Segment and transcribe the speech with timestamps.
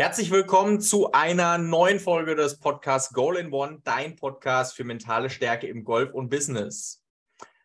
[0.00, 5.28] Herzlich willkommen zu einer neuen Folge des Podcasts Goal in One, dein Podcast für mentale
[5.28, 7.02] Stärke im Golf und Business.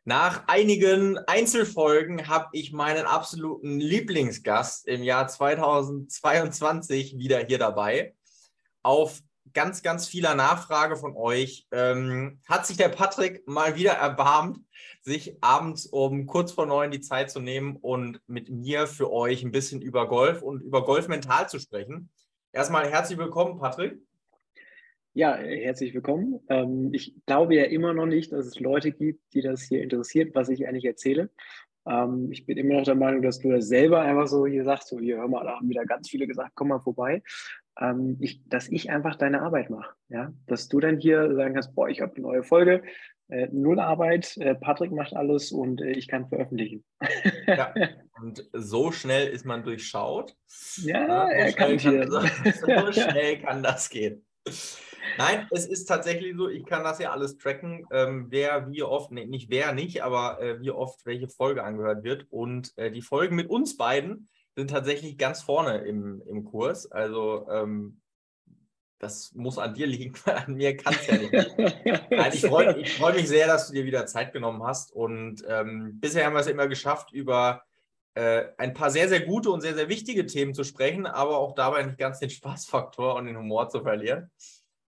[0.03, 8.15] Nach einigen Einzelfolgen habe ich meinen absoluten Lieblingsgast im Jahr 2022 wieder hier dabei.
[8.81, 9.21] Auf
[9.53, 14.57] ganz, ganz vieler Nachfrage von euch ähm, hat sich der Patrick mal wieder erbarmt,
[15.03, 19.43] sich abends um kurz vor neun die Zeit zu nehmen und mit mir für euch
[19.43, 22.09] ein bisschen über Golf und über Golf mental zu sprechen.
[22.55, 23.99] Erstmal herzlich willkommen, Patrick.
[25.13, 26.39] Ja, herzlich willkommen.
[26.49, 30.35] Ähm, ich glaube ja immer noch nicht, dass es Leute gibt, die das hier interessiert,
[30.35, 31.31] was ich eigentlich erzähle.
[31.87, 34.89] Ähm, ich bin immer noch der Meinung, dass du das selber einfach so hier sagst,
[34.89, 37.23] so hier, hör mal, da haben wieder ganz viele gesagt, komm mal vorbei.
[37.79, 39.95] Ähm, ich, dass ich einfach deine Arbeit mache.
[40.09, 40.31] Ja?
[40.45, 42.83] Dass du dann hier sagen kannst, boah, ich habe eine neue Folge,
[43.33, 46.83] äh, null Arbeit, äh, Patrick macht alles und äh, ich kann veröffentlichen.
[47.47, 47.73] Ja,
[48.21, 50.35] und so schnell ist man durchschaut.
[50.77, 52.23] Ja, ja so, er schnell kann,
[52.53, 54.25] so, so schnell kann das gehen.
[55.17, 59.11] Nein, es ist tatsächlich so, ich kann das ja alles tracken, ähm, wer wie oft,
[59.11, 62.27] nee, nicht wer nicht, aber äh, wie oft welche Folge angehört wird.
[62.29, 66.91] Und äh, die Folgen mit uns beiden sind tatsächlich ganz vorne im, im Kurs.
[66.91, 68.01] Also ähm,
[69.03, 71.31] das muss an dir liegen, weil an mir kann es ja nicht.
[72.09, 74.91] Nein, ich freue freu mich sehr, dass du dir wieder Zeit genommen hast.
[74.91, 77.63] Und ähm, bisher haben wir es immer geschafft, über
[78.15, 81.53] äh, ein paar sehr, sehr gute und sehr, sehr wichtige Themen zu sprechen, aber auch
[81.55, 84.31] dabei nicht ganz den Spaßfaktor und den Humor zu verlieren.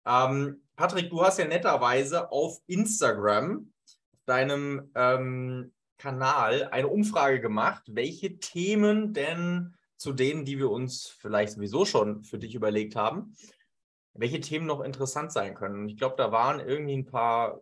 [0.07, 3.73] Ähm, Patrick, du hast ja netterweise auf Instagram,
[4.27, 11.53] deinem ähm, Kanal, eine Umfrage gemacht, welche Themen denn zu denen, die wir uns vielleicht
[11.53, 13.35] sowieso schon für dich überlegt haben,
[14.15, 15.81] welche Themen noch interessant sein können.
[15.81, 17.61] Und ich glaube, da waren irgendwie ein paar,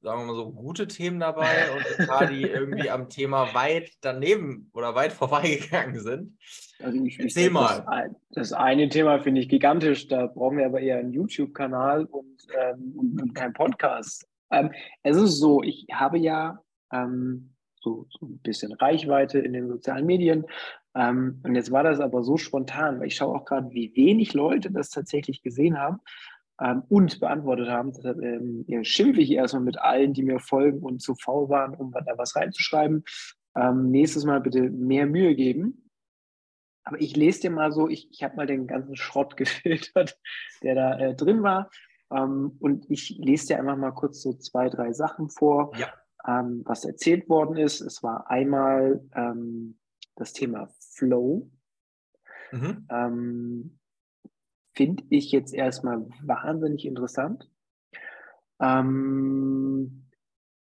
[0.00, 3.90] sagen wir mal so, gute Themen dabei und ein paar, die irgendwie am Thema weit
[4.00, 6.38] daneben oder weit vorbeigegangen sind.
[6.80, 7.84] Also ich, Erzähl ich, mal.
[8.30, 12.46] Das, das, eine Thema finde ich gigantisch, da brauchen wir aber eher einen YouTube-Kanal und,
[12.56, 14.26] ähm, und, und keinen Podcast.
[14.50, 14.70] Ähm,
[15.02, 20.06] es ist so, ich habe ja ähm, so, so ein bisschen Reichweite in den sozialen
[20.06, 20.46] Medien,
[20.94, 24.32] ähm, und jetzt war das aber so spontan, weil ich schaue auch gerade, wie wenig
[24.32, 26.00] Leute das tatsächlich gesehen haben
[26.60, 27.92] ähm, und beantwortet haben.
[27.92, 31.90] Deshalb ähm, schimpfe ich erstmal mit allen, die mir folgen und zu faul waren, um
[31.90, 33.04] da was reinzuschreiben.
[33.56, 35.90] Ähm, nächstes Mal bitte mehr Mühe geben.
[36.84, 40.18] Aber ich lese dir mal so, ich, ich habe mal den ganzen Schrott gefiltert,
[40.62, 41.70] der da äh, drin war.
[42.12, 45.92] Ähm, und ich lese dir einfach mal kurz so zwei, drei Sachen vor, ja.
[46.26, 47.82] Ähm, was erzählt worden ist.
[47.82, 49.02] Es war einmal
[50.16, 51.50] das Thema Flow.
[52.52, 52.86] Mhm.
[52.90, 53.78] Ähm,
[54.74, 57.48] Finde ich jetzt erstmal wahnsinnig interessant.
[58.60, 60.04] Ähm,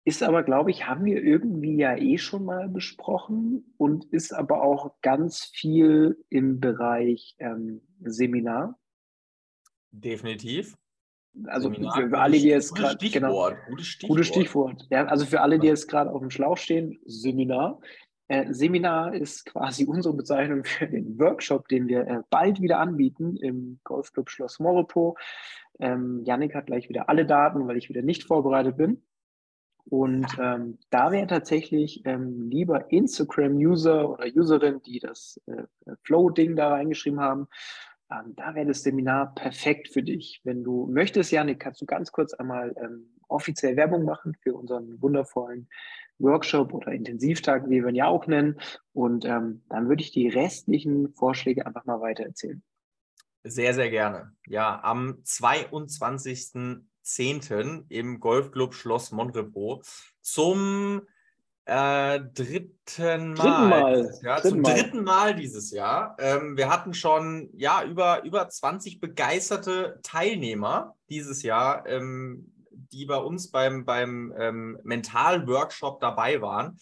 [0.04, 4.64] ist aber, glaube ich, haben wir irgendwie ja eh schon mal besprochen und ist aber
[4.64, 8.80] auch ganz viel im Bereich ähm, Seminar.
[9.92, 10.76] Definitiv.
[11.46, 13.10] Also Seminar, für, alle, die jetzt gerade.
[13.10, 14.10] Genau, gutes Stichwort.
[14.10, 14.88] Gutes Stichwort.
[14.90, 17.80] Ja, also für alle, die jetzt gerade auf dem Schlauch stehen, Seminar.
[18.32, 23.36] Äh, Seminar ist quasi unsere Bezeichnung für den Workshop, den wir äh, bald wieder anbieten
[23.36, 25.18] im Golfclub Schloss Moropo.
[25.80, 29.04] Ähm, Yannick hat gleich wieder alle Daten, weil ich wieder nicht vorbereitet bin.
[29.84, 35.64] Und ähm, da wäre tatsächlich ähm, lieber Instagram-User oder Userin, die das äh,
[36.04, 37.50] Flow-Ding da reingeschrieben haben,
[38.10, 40.40] ähm, da wäre das Seminar perfekt für dich.
[40.46, 45.02] Wenn du möchtest, Janik, kannst du ganz kurz einmal ähm, offiziell Werbung machen für unseren
[45.02, 45.68] wundervollen
[46.22, 48.60] Workshop oder Intensivtag, wie wir ihn ja auch nennen.
[48.94, 52.62] Und ähm, dann würde ich die restlichen Vorschläge einfach mal weiter erzählen.
[53.44, 54.34] Sehr, sehr gerne.
[54.46, 57.86] Ja, am 22.10.
[57.90, 61.02] im Golfclub Schloss Montrepos zum
[61.66, 63.36] äh, dritten Mal.
[63.36, 64.20] Dritten Mal.
[64.24, 64.76] Ja, dritten zum Mal.
[64.76, 66.16] dritten Mal dieses Jahr.
[66.20, 71.88] Ähm, wir hatten schon ja, über, über 20 begeisterte Teilnehmer dieses Jahr.
[71.88, 72.52] Ähm,
[72.92, 76.80] die bei uns beim, beim ähm, Mental-Workshop dabei waren.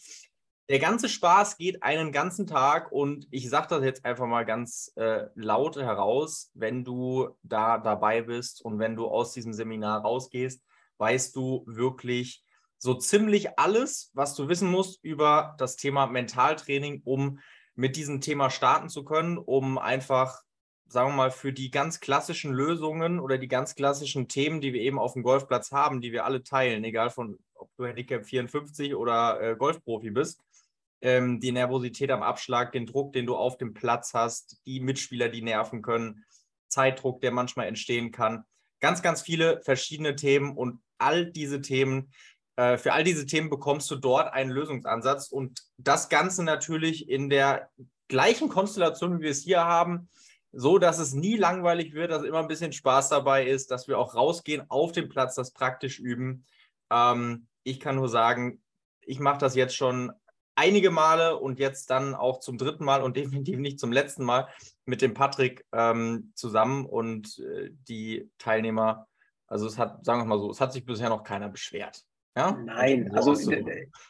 [0.70, 4.92] Der ganze Spaß geht einen ganzen Tag und ich sage das jetzt einfach mal ganz
[4.98, 10.64] äh, laut heraus, wenn du da dabei bist und wenn du aus diesem Seminar rausgehst,
[11.00, 12.44] weißt du wirklich
[12.78, 17.40] so ziemlich alles, was du wissen musst über das Thema Mentaltraining, um
[17.76, 20.44] mit diesem Thema starten zu können, um einfach
[20.92, 24.82] sagen wir mal, für die ganz klassischen Lösungen oder die ganz klassischen Themen, die wir
[24.82, 28.96] eben auf dem Golfplatz haben, die wir alle teilen, egal von ob du Handicap 54
[28.96, 30.42] oder äh, Golfprofi bist,
[31.02, 35.30] ähm, die Nervosität am Abschlag, den Druck, den du auf dem Platz hast, die Mitspieler,
[35.30, 36.26] die nerven können,
[36.68, 38.44] Zeitdruck, der manchmal entstehen kann.
[38.80, 42.12] Ganz, ganz viele verschiedene Themen und all diese Themen,
[42.56, 47.30] äh, für all diese Themen bekommst du dort einen Lösungsansatz und das Ganze natürlich in
[47.30, 47.70] der
[48.08, 50.10] gleichen Konstellation, wie wir es hier haben,
[50.52, 54.00] so dass es nie langweilig wird, dass immer ein bisschen Spaß dabei ist, dass wir
[54.00, 56.46] auch rausgehen auf den Platz, das praktisch üben.
[56.92, 58.62] Ähm, ich kann nur sagen,
[59.02, 60.12] ich mache das jetzt schon
[60.56, 64.48] einige Male und jetzt dann auch zum dritten Mal und definitiv nicht zum letzten Mal
[64.86, 69.08] mit dem Patrick ähm, zusammen und äh, die Teilnehmer.
[69.48, 72.06] Also es hat, sagen wir mal so, es hat sich bisher noch keiner beschwert.
[72.36, 72.58] Ja?
[72.64, 73.52] Nein, also so.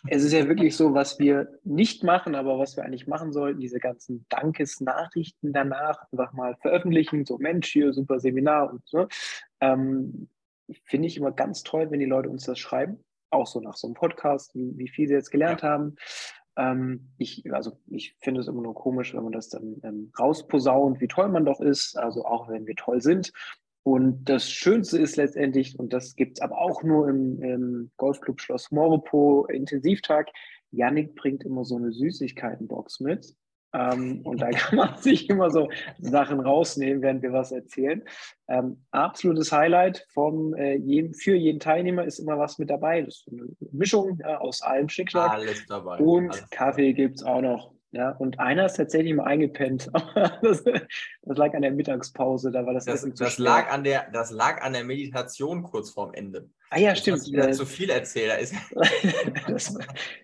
[0.07, 3.59] es ist ja wirklich so, was wir nicht machen, aber was wir eigentlich machen sollten,
[3.59, 9.07] diese ganzen Dankesnachrichten danach einfach mal veröffentlichen, so Mensch, hier super Seminar und so.
[9.61, 10.29] Ähm,
[10.83, 13.87] Finde ich immer ganz toll, wenn die Leute uns das schreiben, auch so nach so
[13.87, 15.69] einem Podcast, wie, wie viel sie jetzt gelernt ja.
[15.69, 15.95] haben.
[16.57, 20.99] Ähm, ich, also ich finde es immer nur komisch, wenn man das dann ähm, rausposaunt,
[21.01, 23.31] wie toll man doch ist, also auch wenn wir toll sind.
[23.89, 28.39] Und das Schönste ist letztendlich, und das gibt es aber auch nur im, im Golfclub
[28.39, 30.29] Schloss Moropo Intensivtag,
[30.69, 33.33] Yannick bringt immer so eine Süßigkeitenbox mit.
[33.73, 38.03] Ähm, und da kann man sich immer so Sachen rausnehmen, während wir was erzählen.
[38.47, 43.01] Ähm, absolutes Highlight vom, äh, jedem, für jeden Teilnehmer ist immer was mit dabei.
[43.01, 45.31] Das ist eine Mischung ja, aus allem Schnickschnack.
[45.31, 45.97] Alles dabei.
[45.97, 47.73] Und Alles Kaffee gibt es auch noch.
[47.91, 49.89] Ja, und einer ist tatsächlich mal eingepennt.
[50.43, 53.45] das, das, lag an der Mittagspause, da war das, das Essen zu das schwer.
[53.45, 56.49] lag an der Das lag an der Meditation kurz vorm Ende.
[56.69, 57.23] Ah ja, stimmt.
[57.25, 58.51] Ich wieder zu viel erzählt.
[59.47, 59.75] das,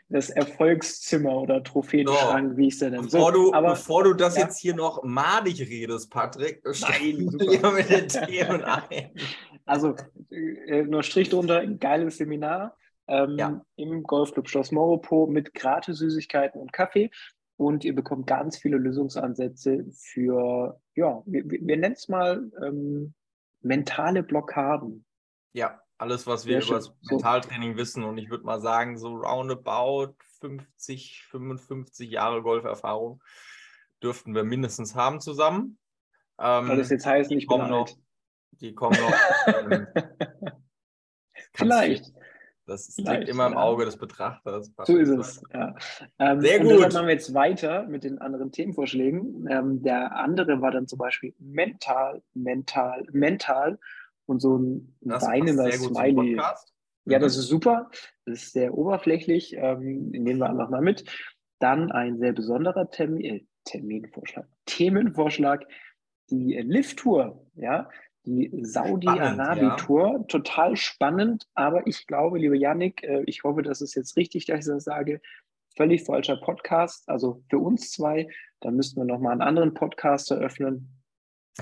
[0.09, 3.31] das Erfolgszimmer oder Trophäenschrank, so, wie ich es bevor so.
[3.31, 4.43] Du, aber, bevor du das ja.
[4.43, 7.71] jetzt hier noch madig redest, Patrick, Nein, super.
[7.71, 9.09] mit den Themen ein.
[9.65, 9.95] Also,
[10.29, 12.77] äh, nur Strich drunter, geiles Seminar.
[13.07, 13.63] Ähm, ja.
[13.75, 17.11] im Golfclub Schloss Moropo mit gratis Süßigkeiten und Kaffee
[17.57, 23.13] und ihr bekommt ganz viele Lösungsansätze für, ja, wir, wir nennen es mal ähm,
[23.61, 25.05] mentale Blockaden.
[25.53, 30.15] Ja, alles, was wir über das Mentaltraining wissen und ich würde mal sagen, so roundabout
[30.41, 33.21] 50, 55 Jahre Golferfahrung
[34.03, 35.77] dürften wir mindestens haben zusammen.
[36.37, 37.71] Ähm, Soll das jetzt heißen, ich bin alt?
[37.71, 37.89] Noch,
[38.51, 39.71] die kommen noch.
[39.71, 39.87] Ähm,
[41.53, 42.13] Vielleicht.
[42.65, 44.71] Das liegt immer im Auge des Betrachters.
[44.85, 45.43] So ist es.
[45.53, 45.75] Ja.
[46.17, 46.67] Ähm, Sehr gut.
[46.67, 49.47] Und deshalb machen wir jetzt weiter mit den anderen Themenvorschlägen.
[49.49, 53.77] Ähm, der andere war dann zum Beispiel mental, mental, mental
[54.25, 56.39] und so ein weinender Smiley.
[57.05, 57.39] Ja, das mhm.
[57.39, 57.89] ist super.
[58.25, 59.55] Das ist sehr oberflächlich.
[59.55, 61.05] Ähm, nehmen wir einfach mal mit.
[61.59, 65.65] Dann ein sehr besonderer Termin, äh, Terminvorschlag, Themenvorschlag,
[66.29, 67.45] die Lift-Tour.
[67.55, 67.89] Ja,
[68.25, 70.11] die Saudi-Arabi-Tour.
[70.13, 70.23] Ja.
[70.23, 74.59] Total spannend, aber ich glaube, liebe Yannick, äh, ich hoffe, das ist jetzt richtig, dass
[74.59, 75.21] ich das sage.
[75.77, 78.27] Völlig falscher Podcast, also für uns zwei.
[78.61, 81.01] Da müssten wir nochmal einen anderen Podcast eröffnen,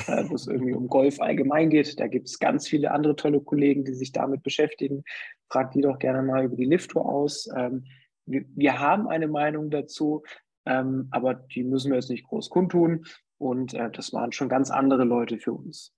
[0.08, 2.00] äh, wo es irgendwie um Golf allgemein geht.
[2.00, 5.04] Da gibt es ganz viele andere tolle Kollegen, die sich damit beschäftigen.
[5.50, 7.50] Fragt die doch gerne mal über die Lift-Tour aus.
[7.56, 7.86] Ähm,
[8.26, 10.24] wir, wir, haben eine Meinung dazu,
[10.66, 13.06] ähm, aber die müssen wir jetzt nicht groß kundtun.
[13.38, 15.94] Und äh, das waren schon ganz andere Leute für uns.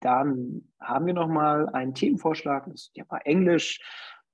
[0.00, 3.80] Dann haben wir nochmal einen Themenvorschlag, das ist ja bei Englisch,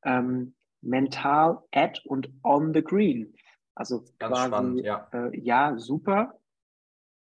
[0.05, 3.35] ähm, mental at und on the green.
[3.75, 5.09] Also Ganz quasi, spannend, ja.
[5.13, 6.39] Äh, ja, super.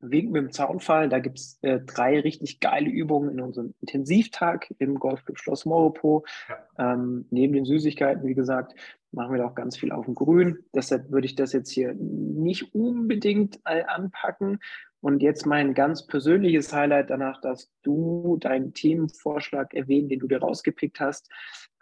[0.01, 4.73] Wegen mit dem Zaunfall, da gibt es äh, drei richtig geile Übungen in unserem Intensivtag
[4.79, 6.25] im Golfclub Schloss Moropo.
[6.47, 6.93] Ja.
[6.93, 8.73] Ähm, neben den Süßigkeiten, wie gesagt,
[9.11, 10.63] machen wir da auch ganz viel auf dem Grün.
[10.73, 14.59] Deshalb würde ich das jetzt hier nicht unbedingt äh, anpacken.
[15.01, 20.39] Und jetzt mein ganz persönliches Highlight danach, dass du deinen Themenvorschlag erwähnen, den du dir
[20.39, 21.29] rausgepickt hast,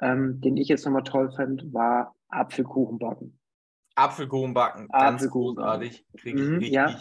[0.02, 3.40] ähm, den ich jetzt nochmal toll fand, war Apfelkuchen backen.
[3.96, 6.06] Apfelkuchen backen, ganz großartig.
[6.18, 7.00] Kriege ich mhm, richtig ja.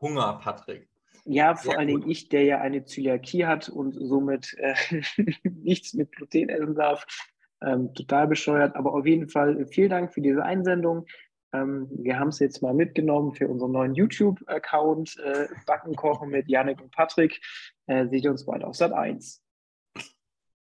[0.00, 0.88] Hunger, Patrick.
[1.24, 4.74] Ja, vor Sehr allen Dingen ich, der ja eine Zöliakie hat und somit äh,
[5.44, 7.06] nichts mit Gluten essen darf.
[7.62, 11.06] Ähm, total bescheuert, aber auf jeden Fall vielen Dank für diese Einsendung.
[11.54, 16.48] Ähm, wir haben es jetzt mal mitgenommen für unseren neuen YouTube-Account äh, Backen kochen mit
[16.48, 17.40] Janik und Patrick.
[17.86, 19.40] Äh, seht ihr uns bald auf Sat 1.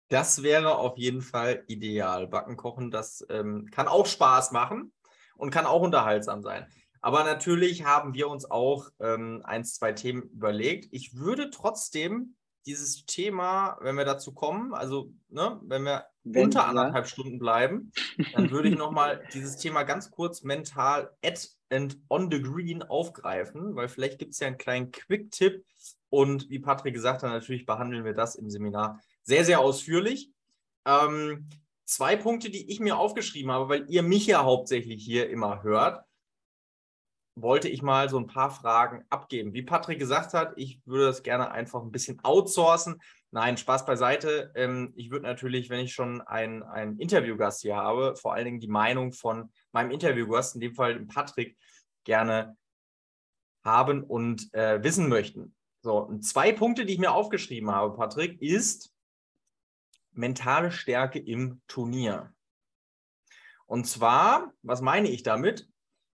[0.10, 2.28] Das wäre auf jeden Fall ideal.
[2.28, 4.92] Backen kochen, das ähm, kann auch Spaß machen
[5.38, 6.66] und kann auch unterhaltsam sein.
[7.02, 10.90] Aber natürlich haben wir uns auch ähm, ein, zwei Themen überlegt.
[10.92, 12.36] Ich würde trotzdem
[12.70, 17.12] dieses Thema, wenn wir dazu kommen, also ne, wenn wir wenn, unter anderthalb ja.
[17.12, 17.92] Stunden bleiben,
[18.34, 23.76] dann würde ich nochmal dieses Thema ganz kurz mental at and on the green aufgreifen,
[23.76, 25.66] weil vielleicht gibt es ja einen kleinen Quick-Tipp
[26.10, 30.32] und wie Patrick gesagt hat, natürlich behandeln wir das im Seminar sehr, sehr ausführlich.
[30.86, 31.50] Ähm,
[31.86, 36.04] zwei Punkte, die ich mir aufgeschrieben habe, weil ihr mich ja hauptsächlich hier immer hört
[37.42, 39.54] wollte ich mal so ein paar Fragen abgeben.
[39.54, 43.02] Wie Patrick gesagt hat, ich würde das gerne einfach ein bisschen outsourcen.
[43.32, 44.52] Nein, Spaß beiseite.
[44.56, 48.60] Ähm, ich würde natürlich, wenn ich schon einen, einen Interviewgast hier habe, vor allen Dingen
[48.60, 51.58] die Meinung von meinem Interviewgast, in dem Fall Patrick,
[52.06, 52.58] gerne
[53.64, 55.56] haben und äh, wissen möchten.
[55.82, 58.94] So, zwei Punkte, die ich mir aufgeschrieben habe, Patrick, ist
[60.12, 62.34] mentale Stärke im Turnier.
[63.66, 65.69] Und zwar, was meine ich damit?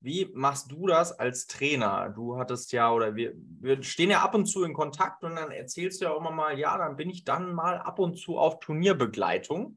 [0.02, 2.08] Wie machst du das als Trainer?
[2.08, 5.50] Du hattest ja, oder wir, wir stehen ja ab und zu in Kontakt und dann
[5.50, 8.38] erzählst du ja auch immer mal, ja, dann bin ich dann mal ab und zu
[8.38, 9.76] auf Turnierbegleitung.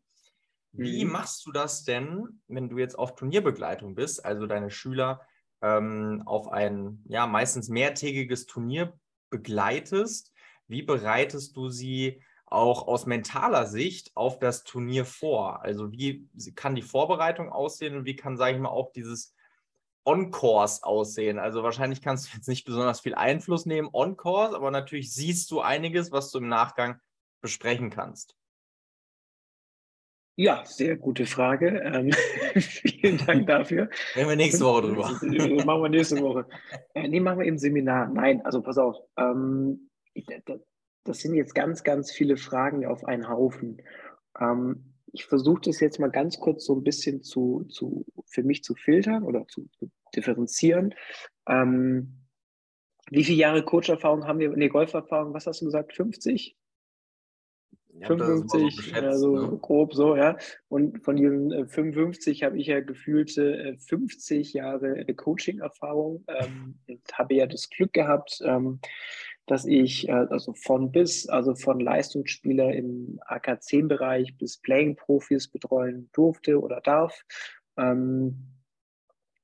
[0.71, 1.11] Wie mhm.
[1.11, 5.21] machst du das denn, wenn du jetzt auf Turnierbegleitung bist, also deine Schüler
[5.61, 8.97] ähm, auf ein ja meistens mehrtägiges Turnier
[9.29, 10.33] begleitest?
[10.67, 15.61] Wie bereitest du sie auch aus mentaler Sicht auf das Turnier vor?
[15.61, 19.35] Also wie kann die Vorbereitung aussehen und wie kann, sage ich mal, auch dieses
[20.05, 21.39] On-Course aussehen?
[21.39, 25.61] Also wahrscheinlich kannst du jetzt nicht besonders viel Einfluss nehmen On-Course, aber natürlich siehst du
[25.61, 26.99] einiges, was du im Nachgang
[27.41, 28.35] besprechen kannst.
[30.35, 31.79] Ja, sehr gute Frage.
[31.79, 32.11] Ähm,
[32.59, 33.89] vielen Dank dafür.
[34.15, 35.65] Reden wir nächste Woche drüber.
[35.65, 36.47] machen wir nächste Woche.
[36.95, 38.07] Äh, nee, machen wir im Seminar.
[38.07, 38.97] Nein, also pass auf.
[39.17, 39.89] Ähm,
[41.05, 43.81] das sind jetzt ganz, ganz viele Fragen auf einen Haufen.
[44.39, 48.63] Ähm, ich versuche das jetzt mal ganz kurz so ein bisschen zu, zu für mich
[48.63, 50.93] zu filtern oder zu, zu differenzieren.
[51.47, 52.17] Ähm,
[53.09, 54.49] wie viele Jahre Coacherfahrung haben wir?
[54.49, 55.93] Nee, Golferfahrung, was hast du gesagt?
[55.93, 56.57] 50?
[58.01, 59.57] 55, so also ne?
[59.59, 60.35] grob so, ja.
[60.67, 66.79] Und von diesen 55 äh, habe ich ja gefühlte 50 äh, Jahre äh, Coaching-Erfahrung ähm,
[66.87, 68.79] und habe ja das Glück gehabt, ähm,
[69.45, 76.79] dass ich also von bis, also von Leistungsspieler im AK10-Bereich bis Playing-Profis betreuen durfte oder
[76.81, 77.25] darf.
[77.77, 78.47] Ähm,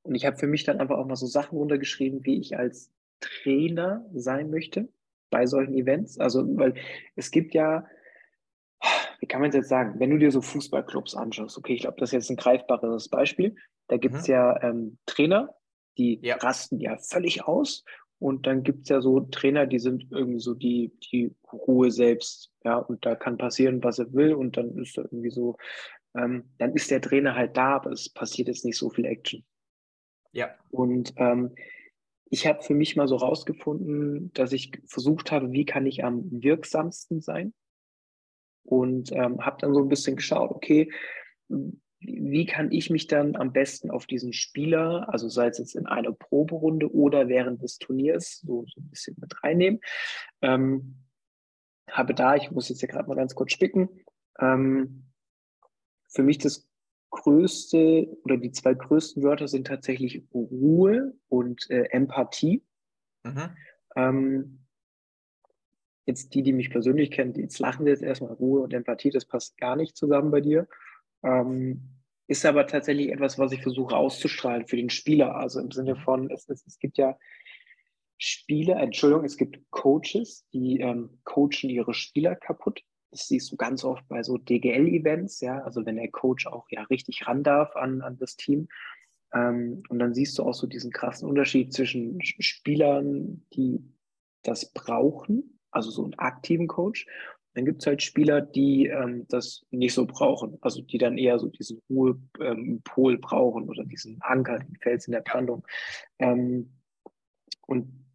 [0.03, 2.91] und ich habe für mich dann einfach auch mal so Sachen runtergeschrieben, wie ich als
[3.19, 4.87] Trainer sein möchte
[5.29, 6.17] bei solchen Events.
[6.17, 6.75] Also, weil
[7.15, 7.85] es gibt ja
[9.19, 11.97] wie kann man es jetzt sagen, wenn du dir so Fußballclubs anschaust, okay, ich glaube,
[11.99, 13.55] das ist jetzt ein greifbares Beispiel,
[13.87, 14.33] da gibt es mhm.
[14.33, 15.55] ja ähm, Trainer,
[15.97, 16.37] die ja.
[16.37, 17.83] rasten ja völlig aus
[18.19, 22.51] und dann gibt es ja so Trainer, die sind irgendwie so die, die Ruhe selbst,
[22.63, 25.57] ja, und da kann passieren, was er will und dann ist da irgendwie so,
[26.15, 29.45] ähm, dann ist der Trainer halt da, aber es passiert jetzt nicht so viel Action.
[30.33, 30.53] Ja.
[30.69, 31.55] Und ähm,
[32.29, 36.29] ich habe für mich mal so rausgefunden, dass ich versucht habe, wie kann ich am
[36.29, 37.53] wirksamsten sein
[38.63, 40.91] und ähm, habe dann so ein bisschen geschaut, okay,
[41.99, 45.85] wie kann ich mich dann am besten auf diesen Spieler, also sei es jetzt in
[45.85, 49.81] einer Proberunde oder während des Turniers, so, so ein bisschen mit reinnehmen.
[50.41, 50.95] Ähm,
[51.89, 53.89] habe da, ich muss jetzt hier gerade mal ganz kurz spicken,
[54.39, 55.05] ähm,
[56.07, 56.67] für mich das
[57.11, 62.63] größte oder die zwei größten Wörter sind tatsächlich Ruhe und äh, Empathie.
[63.23, 63.49] Mhm.
[63.95, 64.59] Ähm,
[66.09, 69.25] Jetzt die, die mich persönlich kennen, die jetzt lachen jetzt erstmal Ruhe und Empathie, das
[69.25, 70.67] passt gar nicht zusammen bei dir.
[71.23, 71.81] Ähm,
[72.27, 75.35] ist aber tatsächlich etwas, was ich versuche auszustrahlen für den Spieler.
[75.35, 77.17] Also im Sinne von, es, es, es gibt ja
[78.17, 82.83] Spieler, Entschuldigung, es gibt Coaches, die ähm, coachen ihre Spieler kaputt.
[83.11, 86.83] Das siehst du ganz oft bei so DGL-Events, ja, also wenn der Coach auch ja
[86.83, 88.67] richtig ran darf an, an das Team.
[89.33, 93.81] Ähm, und dann siehst du auch so diesen krassen Unterschied zwischen Spielern, die
[94.43, 97.05] das brauchen also so einen aktiven Coach.
[97.53, 101.39] Dann gibt es halt Spieler, die ähm, das nicht so brauchen, also die dann eher
[101.39, 105.65] so diesen Ruhepol ähm, brauchen oder diesen Anker, den Fels in der Brandung.
[106.19, 106.73] Ähm,
[107.65, 108.05] und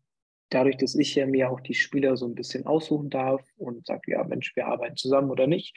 [0.51, 4.13] dadurch, dass ich ja mir auch die Spieler so ein bisschen aussuchen darf und sage,
[4.13, 5.77] ja, Mensch, wir arbeiten zusammen oder nicht,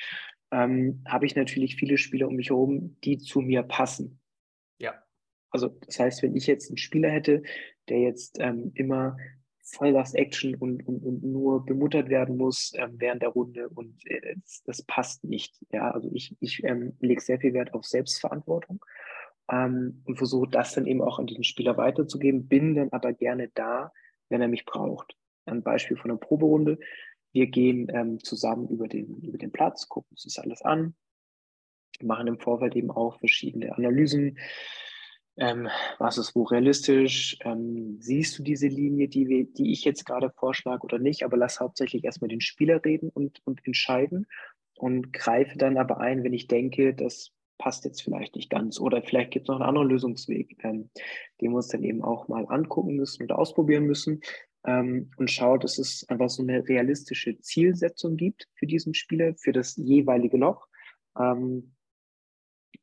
[0.51, 4.19] ähm, habe ich natürlich viele Spieler um mich herum, die zu mir passen.
[4.79, 5.03] Ja.
[5.49, 7.43] Also das heißt, wenn ich jetzt einen Spieler hätte,
[7.89, 9.17] der jetzt ähm, immer
[9.69, 14.81] Vollgas-Action und, und, und nur bemuttert werden muss ähm, während der Runde und äh, das,
[14.83, 15.59] passt nicht.
[15.71, 18.83] Ja, also ich, ich ähm, lege sehr viel Wert auf Selbstverantwortung
[19.51, 23.49] ähm, und versuche das dann eben auch an den Spieler weiterzugeben, bin dann aber gerne
[23.53, 23.91] da,
[24.29, 25.15] wenn er mich braucht.
[25.45, 26.79] Ein Beispiel von einer Proberunde.
[27.33, 30.95] Wir gehen ähm, zusammen über den, über den Platz, gucken uns das alles an,
[32.01, 34.37] machen im Vorfeld eben auch verschiedene Analysen,
[35.37, 37.37] ähm, was ist wo realistisch?
[37.43, 41.23] Ähm, siehst du diese Linie, die, die ich jetzt gerade vorschlage oder nicht?
[41.23, 44.27] Aber lass hauptsächlich erstmal den Spieler reden und, und entscheiden
[44.75, 49.01] und greife dann aber ein, wenn ich denke, das passt jetzt vielleicht nicht ganz oder
[49.01, 50.89] vielleicht gibt es noch einen anderen Lösungsweg, ähm,
[51.41, 54.21] den wir uns dann eben auch mal angucken müssen und ausprobieren müssen
[54.65, 59.53] ähm, und schaut, dass es einfach so eine realistische Zielsetzung gibt für diesen Spieler, für
[59.53, 60.67] das jeweilige Loch.
[61.17, 61.73] Ähm,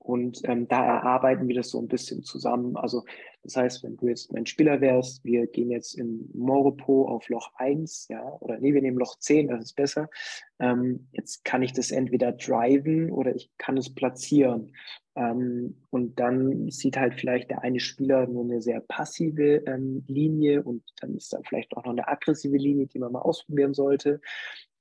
[0.04, 2.76] und ähm, da erarbeiten wir das so ein bisschen zusammen.
[2.76, 3.04] Also
[3.42, 7.52] das heißt, wenn du jetzt mein Spieler wärst, wir gehen jetzt in Moropo auf Loch
[7.54, 10.10] 1, ja, oder nee, wir nehmen Loch 10, das ist besser.
[10.58, 14.72] Ähm, jetzt kann ich das entweder driven oder ich kann es platzieren.
[15.16, 20.62] Ähm, und dann sieht halt vielleicht der eine Spieler nur eine sehr passive ähm, Linie
[20.62, 24.20] und dann ist da vielleicht auch noch eine aggressive Linie, die man mal ausprobieren sollte.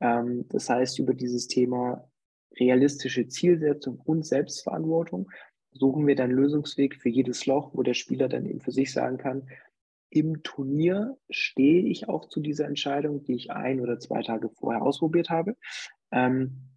[0.01, 2.09] Ähm, das heißt, über dieses Thema
[2.59, 5.29] realistische Zielsetzung und Selbstverantwortung
[5.71, 9.17] suchen wir dann Lösungsweg für jedes Loch, wo der Spieler dann eben für sich sagen
[9.17, 9.47] kann,
[10.09, 14.83] im Turnier stehe ich auch zu dieser Entscheidung, die ich ein oder zwei Tage vorher
[14.83, 15.57] ausprobiert habe.
[16.11, 16.69] Ähm,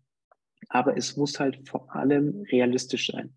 [0.71, 3.37] aber es muss halt vor allem realistisch sein.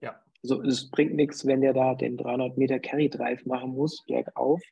[0.00, 0.22] Ja.
[0.44, 4.62] Also es bringt nichts, wenn der da den 300 Meter Carry Drive machen muss, bergauf,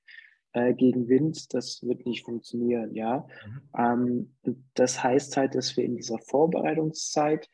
[0.52, 1.52] äh, gegen Wind.
[1.54, 3.26] Das wird nicht funktionieren, ja.
[3.46, 4.30] Mhm.
[4.46, 7.48] Ähm, das heißt halt, dass wir in dieser Vorbereitungszeit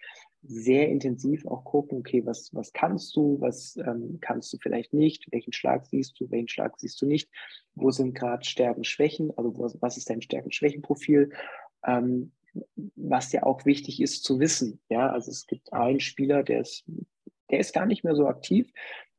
[0.49, 5.26] sehr intensiv auch gucken, okay, was, was kannst du, was ähm, kannst du vielleicht nicht,
[5.33, 7.29] welchen Schlag siehst du, welchen Schlag siehst du nicht,
[7.75, 11.33] wo sind gerade Stärken, Schwächen, also was, was ist dein Stärken-Schwächen-Profil,
[11.85, 12.33] ähm,
[12.95, 16.85] was ja auch wichtig ist zu wissen, ja, also es gibt einen Spieler, der ist,
[17.50, 18.73] der ist gar nicht mehr so aktiv,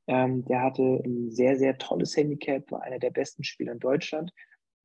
[0.07, 4.31] ähm, der hatte ein sehr, sehr tolles Handicap, war einer der besten Spieler in Deutschland,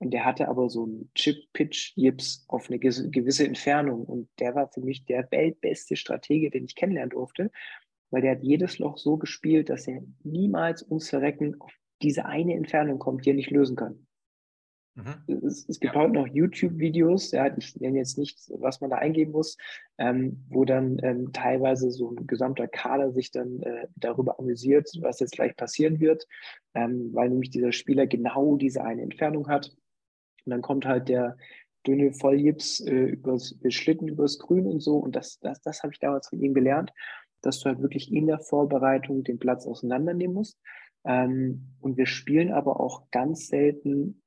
[0.03, 4.05] und der hatte aber so einen Chip-Pitch-Jips auf eine gewisse Entfernung.
[4.05, 7.53] Und der war für mich der weltbeste Stratege, den ich kennenlernen durfte,
[8.11, 12.55] weil der hat jedes Loch so gespielt, dass er niemals ums Verrecken auf diese eine
[12.55, 14.09] Entfernung kommt, die er nicht lösen kann.
[14.95, 15.43] Mhm.
[15.47, 16.01] Es, es, gibt ja.
[16.01, 19.57] heute noch YouTube-Videos, ja, ich nenne jetzt nicht, was man da eingeben muss,
[19.97, 25.21] ähm, wo dann ähm, teilweise so ein gesamter Kader sich dann äh, darüber amüsiert, was
[25.21, 26.27] jetzt gleich passieren wird,
[26.75, 29.75] ähm, weil nämlich dieser Spieler genau diese eine Entfernung hat.
[30.45, 31.37] Und dann kommt halt der
[31.87, 34.99] dünne Volljips äh, übers Schlitten übers Grün und so.
[34.99, 36.93] Und das, das, das habe ich damals von ihm gelernt,
[37.41, 40.59] dass du halt wirklich in der Vorbereitung den Platz auseinandernehmen musst.
[41.05, 44.23] Ähm, und wir spielen aber auch ganz selten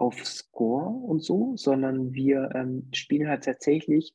[0.00, 4.14] auf Score und so, sondern wir ähm, spielen halt tatsächlich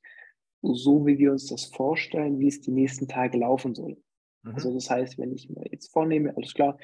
[0.61, 3.97] so, wie wir uns das vorstellen, wie es die nächsten Tage laufen soll.
[4.43, 4.55] Mhm.
[4.55, 6.77] Also das heißt, wenn ich mir jetzt vornehme, alles klar,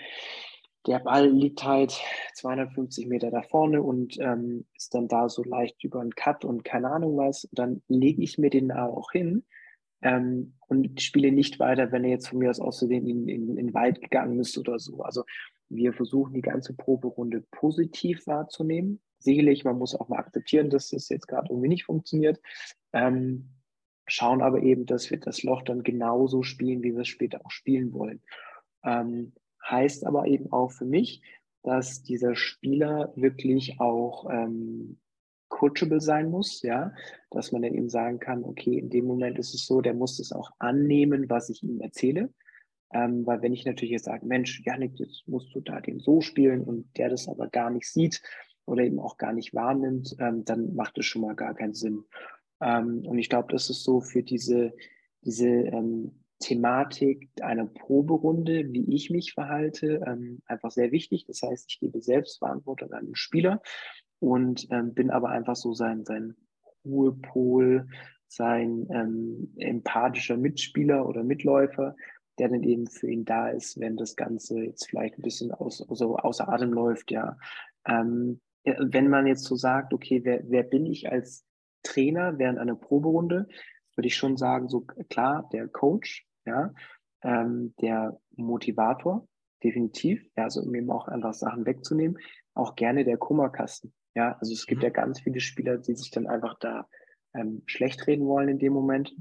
[0.88, 2.00] der Ball liegt halt
[2.36, 6.64] 250 Meter da vorne und ähm, ist dann da so leicht über einen Cut und
[6.64, 7.48] keine Ahnung was.
[7.52, 9.46] dann lege ich mir den da auch hin
[10.02, 13.74] ähm, und spiele nicht weiter, wenn er jetzt von mir aus außerdem in, in, in
[13.74, 15.02] Wald gegangen ist oder so.
[15.02, 15.24] Also
[15.70, 19.02] wir versuchen die ganze Proberunde positiv wahrzunehmen.
[19.20, 22.42] Sicherlich, man muss auch mal akzeptieren, dass das jetzt gerade irgendwie nicht funktioniert.
[22.94, 23.50] Ähm,
[24.08, 27.52] schauen aber eben, dass wir das Loch dann genauso spielen, wie wir es später auch
[27.52, 28.22] spielen wollen.
[28.84, 29.34] Ähm,
[29.64, 31.22] heißt aber eben auch für mich,
[31.64, 35.00] dass dieser Spieler wirklich auch ähm,
[35.62, 36.92] coachable sein muss, ja,
[37.30, 40.20] dass man dann eben sagen kann, okay, in dem Moment ist es so, der muss
[40.20, 42.34] es auch annehmen, was ich ihm erzähle.
[42.92, 46.20] Ähm, weil wenn ich natürlich jetzt sage, Mensch, Janik, jetzt musst du da den so
[46.20, 48.22] spielen und der das aber gar nicht sieht
[48.66, 52.04] oder eben auch gar nicht wahrnimmt, ähm, dann macht es schon mal gar keinen Sinn.
[52.60, 54.74] Ähm, und ich glaube, das ist so für diese,
[55.22, 61.26] diese ähm, Thematik einer Proberunde, wie ich mich verhalte, ähm, einfach sehr wichtig.
[61.28, 63.62] Das heißt, ich gebe Selbstverantwortung an den Spieler
[64.22, 66.36] und ähm, bin aber einfach so sein, sein
[66.86, 67.88] Ruhepol,
[68.28, 71.96] sein ähm, empathischer Mitspieler oder Mitläufer,
[72.38, 75.88] der dann eben für ihn da ist, wenn das Ganze jetzt vielleicht ein bisschen aus,
[75.90, 77.38] also außer Atem läuft, ja.
[77.86, 81.44] Ähm, wenn man jetzt so sagt, okay, wer, wer bin ich als
[81.82, 83.48] Trainer während einer Proberunde,
[83.96, 86.74] würde ich schon sagen, so klar, der Coach, ja,
[87.24, 89.28] ähm, der Motivator,
[89.64, 92.20] definitiv, ja, also um eben auch einfach Sachen wegzunehmen,
[92.54, 94.86] auch gerne der Kummerkasten, ja, also es gibt mhm.
[94.86, 96.88] ja ganz viele Spieler, die sich dann einfach da
[97.34, 99.16] ähm, schlecht reden wollen in dem Moment.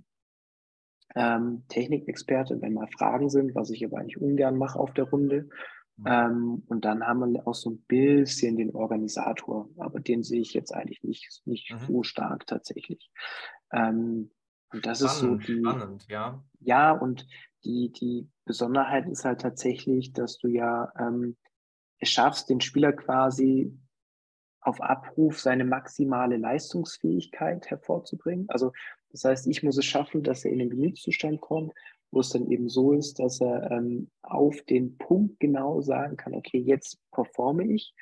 [1.15, 5.49] Ähm, Technikexperte, wenn mal Fragen sind, was ich aber eigentlich ungern mache auf der Runde.
[5.97, 6.07] Mhm.
[6.07, 10.55] Ähm, und dann haben wir auch so ein bisschen den Organisator, aber den sehe ich
[10.55, 11.79] jetzt eigentlich nicht, nicht mhm.
[11.79, 13.11] so stark tatsächlich.
[13.73, 14.31] Ähm,
[14.73, 15.61] und das spannend, ist so die.
[15.61, 16.45] Spannend, ja.
[16.61, 17.27] Ja, und
[17.65, 21.37] die, die Besonderheit ist halt tatsächlich, dass du ja ähm,
[21.99, 23.77] es schaffst, den Spieler quasi
[24.61, 28.47] auf Abruf seine maximale Leistungsfähigkeit hervorzubringen.
[28.49, 28.73] Also
[29.11, 31.73] das heißt, ich muss es schaffen, dass er in den Gemütszustand kommt,
[32.11, 36.35] wo es dann eben so ist, dass er ähm, auf den Punkt genau sagen kann,
[36.35, 37.95] okay, jetzt performe ich.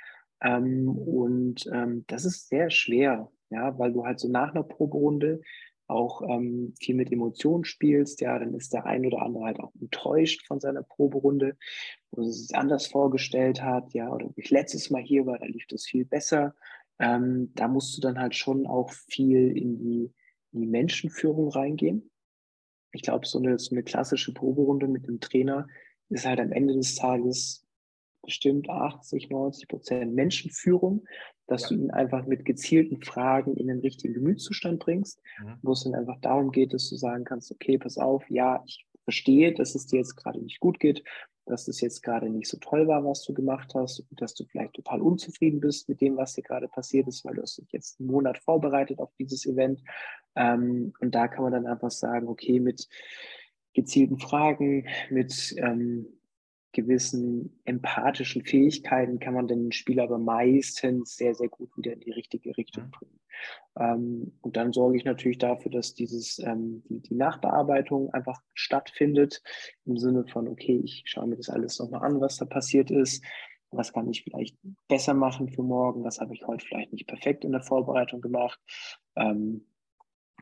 [0.43, 5.41] Ähm, und ähm, das ist sehr schwer, ja, weil du halt so nach einer Proberunde
[5.89, 9.73] auch ähm, viel mit Emotionen spielst, ja, dann ist der ein oder andere halt auch
[9.81, 11.57] enttäuscht von seiner Proberunde,
[12.11, 15.67] wo er sich anders vorgestellt hat, ja, oder ich letztes Mal hier war, da lief
[15.69, 16.55] das viel besser.
[16.99, 20.13] Ähm, da musst du dann halt schon auch viel in die,
[20.53, 22.11] in die Menschenführung reingehen.
[22.93, 25.69] Ich glaube, so eine, so eine klassische Proberunde mit dem Trainer
[26.09, 27.68] ist halt am Ende des Tages
[28.23, 31.05] bestimmt 80, 90 Prozent Menschenführung,
[31.47, 31.69] dass ja.
[31.69, 35.55] du ihn einfach mit gezielten Fragen in den richtigen Gemütszustand bringst, mhm.
[35.63, 38.87] wo es dann einfach darum geht, dass du sagen kannst, okay, pass auf, ja, ich
[39.05, 41.03] verstehe, dass es dir jetzt gerade nicht gut geht,
[41.49, 44.75] dass es jetzt gerade nicht so toll war, was du gemacht hast, dass du vielleicht
[44.75, 47.99] total unzufrieden bist mit dem, was dir gerade passiert ist, weil du hast dich jetzt
[47.99, 49.83] einen Monat vorbereitet auf dieses Event.
[50.37, 52.87] Ähm, und da kann man dann einfach sagen, okay, mit
[53.73, 56.18] gezielten Fragen, mit ähm,
[56.79, 62.13] gewissen empathischen Fähigkeiten kann man den Spieler aber meistens sehr, sehr gut wieder in die
[62.13, 62.91] richtige Richtung mhm.
[62.93, 63.21] bringen.
[63.77, 69.43] Ähm, und dann sorge ich natürlich dafür, dass dieses, ähm, die, die Nachbearbeitung einfach stattfindet,
[69.87, 73.25] im Sinne von, okay, ich schaue mir das alles nochmal an, was da passiert ist.
[73.71, 76.05] Was kann ich vielleicht besser machen für morgen?
[76.05, 78.61] Was habe ich heute vielleicht nicht perfekt in der Vorbereitung gemacht?
[79.17, 79.67] Ähm,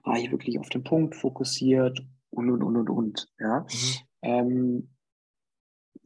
[0.05, 3.29] war ich wirklich auf den Punkt fokussiert und, und, und, und, und.
[3.41, 3.67] Ja.
[4.23, 4.96] Mhm.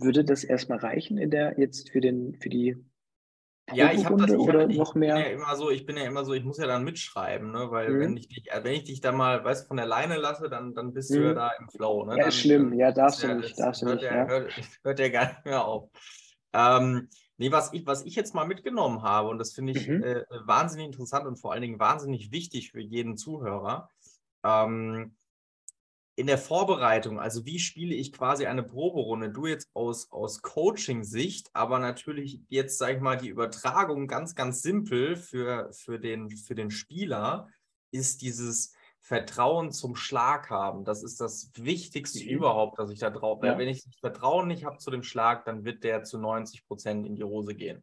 [0.03, 2.77] Würde das erstmal reichen in der jetzt für den für die
[3.73, 5.15] ja, ich habe das ich oder hab, noch mehr.
[5.15, 7.71] Bin ja immer so, ich bin ja immer so, ich muss ja dann mitschreiben, ne?
[7.71, 8.01] weil mhm.
[8.01, 10.93] wenn ich dich, wenn ich dich da mal, weißt von der Leine lasse, dann, dann
[10.93, 11.15] bist mhm.
[11.15, 11.37] du ja mhm.
[11.37, 12.05] da im Flow.
[12.05, 12.17] Ne?
[12.17, 14.03] Ja, dann, schlimm, ja, darfst du nicht, darfst du nicht.
[14.03, 14.27] Ja.
[14.27, 15.89] Hört, hört ja gar nicht mehr auf.
[16.53, 20.03] Ähm, nee, was ich, was ich jetzt mal mitgenommen habe, und das finde ich mhm.
[20.03, 23.89] äh, wahnsinnig interessant und vor allen Dingen wahnsinnig wichtig für jeden Zuhörer,
[24.45, 25.15] ähm,
[26.21, 31.49] in der Vorbereitung, also wie spiele ich quasi eine Proberunde, du jetzt aus, aus Coaching-Sicht,
[31.55, 36.55] aber natürlich jetzt, sage ich mal, die Übertragung ganz, ganz simpel für, für, den, für
[36.55, 37.49] den Spieler
[37.91, 40.85] ist dieses Vertrauen zum Schlag haben.
[40.85, 42.29] Das ist das Wichtigste mhm.
[42.29, 43.57] überhaupt, dass ich da drauf, ja.
[43.57, 47.07] wenn ich das Vertrauen nicht habe zu dem Schlag, dann wird der zu 90 Prozent
[47.07, 47.83] in die Hose gehen.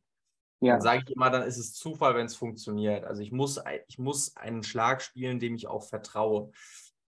[0.59, 0.73] Ja.
[0.73, 3.03] Dann sage ich immer, dann ist es Zufall, wenn es funktioniert.
[3.03, 6.51] Also ich muss, ich muss einen Schlag spielen, dem ich auch vertraue.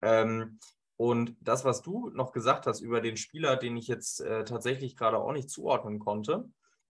[0.02, 0.58] Ähm,
[1.00, 4.98] und das, was du noch gesagt hast über den Spieler, den ich jetzt äh, tatsächlich
[4.98, 6.50] gerade auch nicht zuordnen konnte,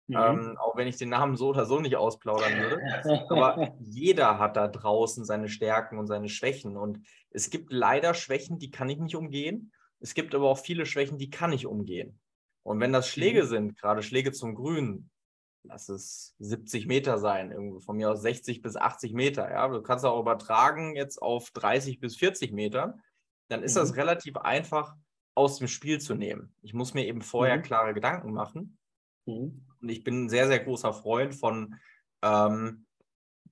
[0.08, 0.16] mhm.
[0.16, 2.82] ähm, auch wenn ich den Namen so oder so nicht ausplaudern würde,
[3.30, 6.78] aber jeder hat da draußen seine Stärken und seine Schwächen.
[6.78, 9.74] Und es gibt leider Schwächen, die kann ich nicht umgehen.
[10.00, 12.18] Es gibt aber auch viele Schwächen, die kann ich umgehen.
[12.64, 13.48] Und wenn das Schläge mhm.
[13.48, 15.10] sind, gerade Schläge zum Grün,
[15.64, 19.52] lass es 70 Meter sein, irgendwie von mir aus 60 bis 80 Meter.
[19.52, 22.98] Ja, du kannst auch übertragen jetzt auf 30 bis 40 Meter
[23.48, 23.80] dann ist mhm.
[23.80, 24.96] das relativ einfach
[25.36, 26.54] aus dem Spiel zu nehmen.
[26.62, 27.62] Ich muss mir eben vorher mhm.
[27.62, 28.78] klare Gedanken machen.
[29.26, 29.66] Mhm.
[29.82, 31.76] Und ich bin ein sehr, sehr großer Freund von
[32.24, 32.86] ähm,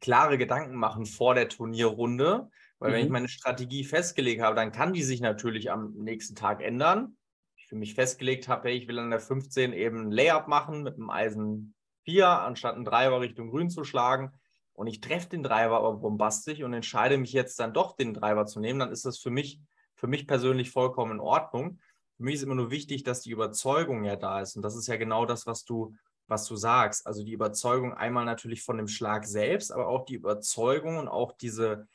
[0.01, 2.49] klare Gedanken machen vor der Turnierrunde.
[2.79, 3.13] Weil wenn ich mhm.
[3.13, 7.17] meine Strategie festgelegt habe, dann kann die sich natürlich am nächsten Tag ändern.
[7.55, 10.84] Ich für mich festgelegt habe, hey, ich will an der 15 eben ein Layup machen
[10.84, 14.31] mit einem Eisen 4, anstatt einen Driver Richtung Grün zu schlagen.
[14.73, 18.45] Und ich treffe den Driver aber bombastisch und entscheide mich jetzt dann doch, den Driver
[18.45, 19.62] zu nehmen, dann ist das für mich
[19.95, 21.79] für mich persönlich vollkommen in Ordnung.
[22.17, 24.55] Für mich ist immer nur wichtig, dass die Überzeugung ja da ist.
[24.55, 25.95] Und das ist ja genau das, was du,
[26.27, 27.08] was du sagst.
[27.08, 31.34] Also die Überzeugung einmal natürlich von dem Schlag selbst, aber auch die Überzeugung und auch
[31.34, 31.88] diese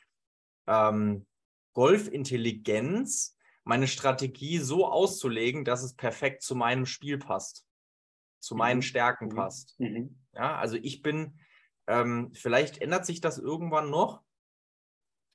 [0.67, 1.25] ähm,
[1.73, 7.65] Golfintelligenz, meine Strategie so auszulegen, dass es perfekt zu meinem Spiel passt,
[8.39, 8.83] zu meinen mhm.
[8.83, 9.35] Stärken mhm.
[9.35, 9.79] passt.
[9.79, 10.19] Mhm.
[10.33, 11.39] Ja, also ich bin,
[11.87, 14.21] ähm, vielleicht ändert sich das irgendwann noch,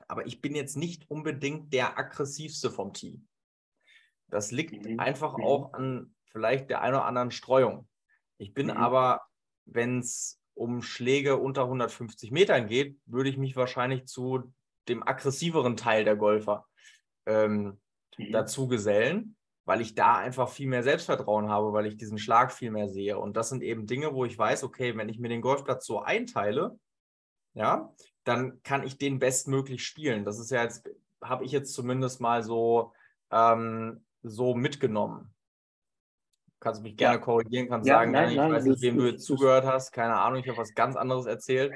[0.09, 3.27] aber ich bin jetzt nicht unbedingt der aggressivste vom Team.
[4.29, 5.01] Das liegt mhm.
[5.01, 5.45] einfach mhm.
[5.45, 7.88] auch an vielleicht der einen oder anderen Streuung.
[8.38, 8.73] Ich bin mhm.
[8.73, 9.23] aber,
[9.64, 14.53] wenn es um Schläge unter 150 Metern geht, würde ich mich wahrscheinlich zu
[14.88, 16.66] dem aggressiveren Teil der Golfer
[17.27, 17.79] ähm,
[18.16, 18.33] mhm.
[18.33, 22.71] dazu gesellen, weil ich da einfach viel mehr Selbstvertrauen habe, weil ich diesen Schlag viel
[22.71, 23.19] mehr sehe.
[23.19, 26.01] Und das sind eben Dinge, wo ich weiß, okay, wenn ich mir den Golfplatz so
[26.01, 26.79] einteile,
[27.57, 27.90] ja,
[28.25, 30.25] dann kann ich den bestmöglich spielen.
[30.25, 30.88] Das ist ja jetzt,
[31.23, 32.92] habe ich jetzt zumindest mal so,
[33.33, 35.33] ähm, so mitgenommen.
[36.61, 37.21] Kannst du mich gerne ja.
[37.21, 40.16] korrigieren, kannst ja, sagen, nein, ich nein, weiß nicht, wem du jetzt zugehört hast, keine
[40.16, 41.73] Ahnung, ich habe was ganz anderes erzählt.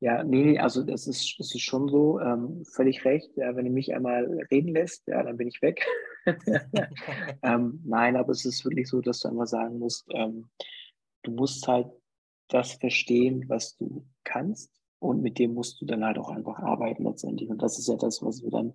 [0.00, 3.36] Ja, nee, also das ist, das ist schon so, ähm, völlig recht.
[3.36, 5.86] Ja, wenn du mich einmal reden lässt, ja, dann bin ich weg.
[7.42, 10.48] ähm, nein, aber es ist wirklich so, dass du einmal sagen musst, ähm,
[11.22, 11.88] du musst halt
[12.48, 17.04] das verstehen, was du kannst und mit dem musst du dann halt auch einfach arbeiten
[17.04, 17.50] letztendlich.
[17.50, 18.74] Und das ist ja das, was wir dann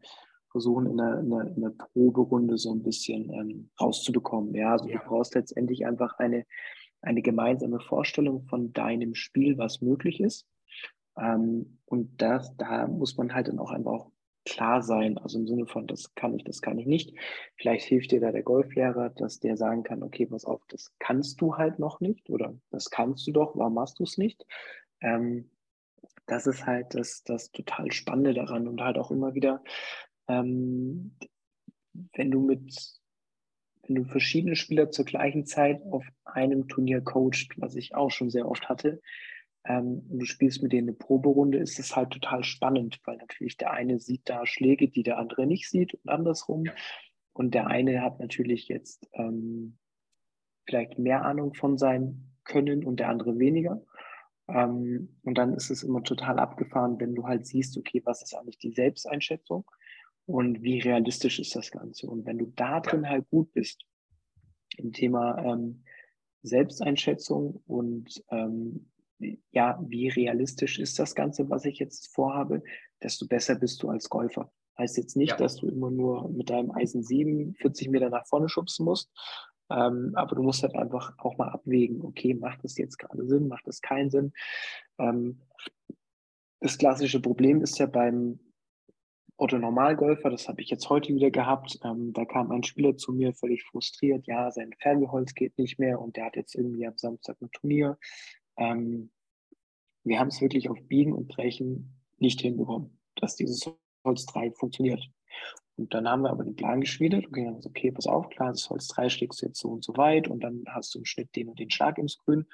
[0.52, 4.54] versuchen in der, in der, in der Proberunde so ein bisschen ähm, rauszubekommen.
[4.56, 5.00] Ja, also ja.
[5.00, 6.46] du brauchst letztendlich einfach eine,
[7.02, 10.48] eine gemeinsame Vorstellung von deinem Spiel, was möglich ist.
[11.18, 14.12] Ähm, und das, da muss man halt dann auch einfach auch
[14.46, 17.16] klar sein, also im Sinne von, das kann ich, das kann ich nicht.
[17.58, 21.42] Vielleicht hilft dir da der Golflehrer, dass der sagen kann, okay, pass auf, das kannst
[21.42, 24.46] du halt noch nicht oder das kannst du doch, warum machst du es nicht?
[25.02, 25.50] Ähm,
[26.28, 29.64] das ist halt das, das total Spannende daran und halt auch immer wieder,
[30.28, 31.16] ähm,
[32.14, 32.76] wenn du mit,
[33.84, 38.30] wenn du verschiedene Spieler zur gleichen Zeit auf einem Turnier coacht, was ich auch schon
[38.30, 39.02] sehr oft hatte,
[39.66, 43.58] ähm, und du spielst mit denen eine Proberunde, ist es halt total spannend, weil natürlich
[43.58, 46.66] der eine sieht da Schläge, die der andere nicht sieht und andersrum.
[47.34, 49.78] Und der eine hat natürlich jetzt ähm,
[50.66, 53.82] vielleicht mehr Ahnung von sein Können und der andere weniger.
[54.48, 58.36] Ähm, und dann ist es immer total abgefahren, wenn du halt siehst, okay, was ist
[58.36, 59.66] eigentlich die Selbsteinschätzung
[60.26, 62.08] und wie realistisch ist das Ganze.
[62.08, 63.86] Und wenn du da drin halt gut bist,
[64.78, 65.84] im Thema ähm,
[66.44, 68.88] Selbsteinschätzung und ähm,
[69.52, 72.62] ja, wie realistisch ist das Ganze, was ich jetzt vorhabe,
[73.02, 74.52] desto besser bist du als Golfer.
[74.78, 75.38] Heißt jetzt nicht, ja.
[75.38, 79.10] dass du immer nur mit deinem Eisen 7 40 Meter nach vorne schubsen musst,
[79.70, 83.48] ähm, aber du musst halt einfach auch mal abwägen, okay, macht das jetzt gerade Sinn,
[83.48, 84.34] macht das keinen Sinn?
[84.98, 85.42] Ähm,
[86.60, 88.40] das klassische Problem ist ja beim
[89.38, 91.80] Otto Normalgolfer, das habe ich jetzt heute wieder gehabt.
[91.84, 96.00] Ähm, da kam ein Spieler zu mir völlig frustriert, ja, sein Ferngeholz geht nicht mehr
[96.00, 97.98] und der hat jetzt irgendwie am Samstag ein Turnier.
[98.58, 99.12] Ähm,
[100.04, 103.70] wir haben es wirklich auf Biegen und Brechen nicht hinbekommen, dass dieses
[104.06, 105.04] Holz 3 funktioniert.
[105.78, 108.70] Und dann haben wir aber den Plan geschmiedet und gesagt, okay, pass auf, klar, das
[108.70, 111.36] Holz 3 schlägst du jetzt so und so weit und dann hast du im Schnitt
[111.36, 112.46] den und den Schlag ins Grün.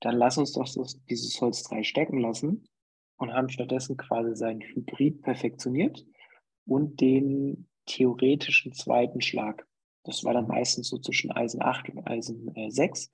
[0.00, 2.68] Dann lass uns doch das, dieses Holz 3 stecken lassen
[3.16, 6.04] und haben stattdessen quasi seinen Hybrid perfektioniert
[6.66, 9.66] und den theoretischen zweiten Schlag.
[10.02, 13.10] Das war dann meistens so zwischen Eisen 8 und Eisen äh, 6.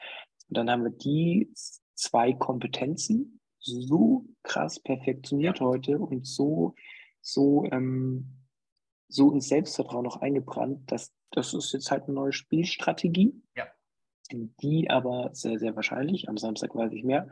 [0.48, 1.52] Und dann haben wir die
[1.94, 6.74] zwei Kompetenzen so krass perfektioniert heute und so,
[7.20, 8.39] so ähm,
[9.10, 13.66] so ins Selbstvertrauen noch eingebrannt, dass das ist jetzt halt eine neue Spielstrategie, ja.
[14.32, 17.28] die aber sehr, sehr wahrscheinlich, am Samstag weiß ich mehr,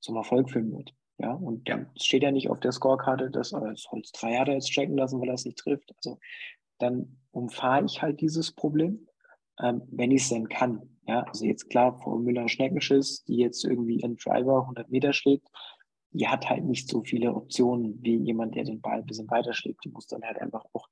[0.00, 0.94] zum Erfolg führen wird.
[1.18, 1.76] Ja, und ja.
[1.76, 4.70] dann steht ja nicht auf der Scorekarte, dass oh, das Holz 3 hat er jetzt
[4.70, 5.92] checken lassen, weil er es nicht trifft.
[5.96, 6.18] Also
[6.78, 9.06] dann umfahre ich halt dieses Problem,
[9.60, 10.96] ähm, wenn ich es denn kann.
[11.06, 15.48] Ja, also jetzt klar, vor Müller Schneckenschiss, die jetzt irgendwie einen Driver 100 Meter schlägt,
[16.12, 19.52] die hat halt nicht so viele Optionen wie jemand, der den Ball ein bisschen weiter
[19.52, 19.84] schlägt.
[19.84, 20.88] Die muss dann halt einfach auch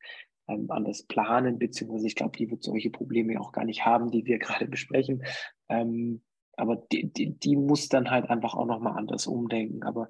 [0.48, 4.24] ähm, anders planen, beziehungsweise ich glaube, die wird solche Probleme auch gar nicht haben, die
[4.24, 5.24] wir gerade besprechen.
[5.68, 6.22] Ähm,
[6.57, 9.85] aber die, die, die muss dann halt einfach auch nochmal anders umdenken.
[9.85, 10.09] Aber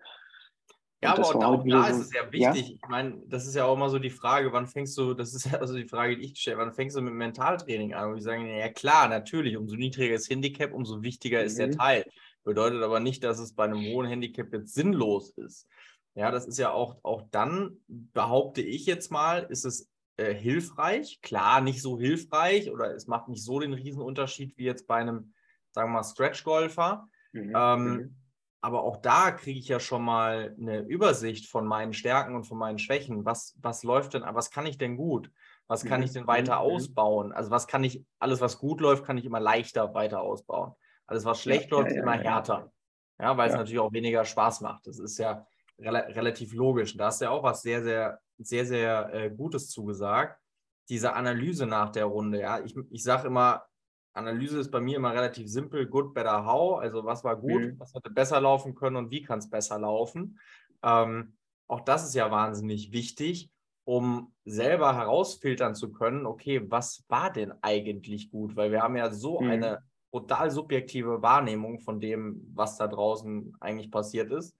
[1.02, 2.68] ja, aber auch, auch da ist es ja wichtig.
[2.70, 2.74] Ja?
[2.74, 5.50] Ich meine, das ist ja auch immer so die Frage, wann fängst du, das ist
[5.50, 8.10] ja also die Frage, die ich stelle, wann fängst du mit Mentaltraining an?
[8.10, 11.46] Und ich sage, ja klar, natürlich, umso niedriger das Handicap, umso wichtiger mhm.
[11.46, 11.72] ist der mhm.
[11.72, 12.04] Teil.
[12.48, 15.68] Bedeutet aber nicht, dass es bei einem hohen Handicap jetzt sinnlos ist.
[16.14, 21.20] Ja, das ist ja auch, auch dann, behaupte ich jetzt mal, ist es äh, hilfreich.
[21.20, 25.34] Klar, nicht so hilfreich oder es macht nicht so den Riesenunterschied wie jetzt bei einem,
[25.72, 27.06] sagen wir mal, Stretch-Golfer.
[27.32, 27.52] Mhm.
[27.54, 28.16] Ähm, mhm.
[28.62, 32.56] aber auch da kriege ich ja schon mal eine Übersicht von meinen Stärken und von
[32.56, 33.26] meinen Schwächen.
[33.26, 35.30] Was, was läuft denn, was kann ich denn gut?
[35.66, 36.06] Was kann mhm.
[36.06, 36.60] ich denn weiter mhm.
[36.60, 37.32] ausbauen?
[37.32, 40.72] Also was kann ich, alles was gut läuft, kann ich immer leichter weiter ausbauen.
[41.08, 42.72] Alles, was schlecht ja, läuft, ja, immer ja, härter.
[43.18, 44.86] Ja, weil es natürlich auch weniger Spaß macht.
[44.86, 45.46] Das ist ja
[45.78, 46.96] rel relativ logisch.
[46.96, 50.40] da hast du ja auch was sehr, sehr, sehr, sehr äh, Gutes zugesagt.
[50.88, 52.40] Diese Analyse nach der Runde.
[52.40, 53.64] Ja, ich, ich sage immer,
[54.12, 55.86] Analyse ist bei mir immer relativ simpel.
[55.86, 56.78] Good, better, how.
[56.78, 57.80] Also, was war gut, mhm.
[57.80, 60.38] was hätte besser laufen können und wie kann es besser laufen.
[60.82, 63.50] Ähm, auch das ist ja wahnsinnig wichtig,
[63.84, 68.56] um selber herausfiltern zu können, okay, was war denn eigentlich gut?
[68.56, 69.50] Weil wir haben ja so mhm.
[69.50, 74.56] eine brutal subjektive Wahrnehmung von dem, was da draußen eigentlich passiert ist.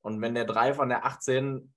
[0.00, 1.72] Und wenn der Drive an der 18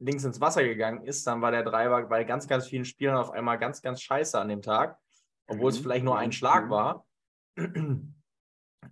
[0.00, 3.30] links ins Wasser gegangen ist, dann war der Driver bei ganz, ganz vielen Spielern auf
[3.30, 4.98] einmal ganz, ganz scheiße an dem Tag,
[5.46, 5.76] obwohl mhm.
[5.76, 6.70] es vielleicht nur ein Schlag mhm.
[6.70, 7.06] war.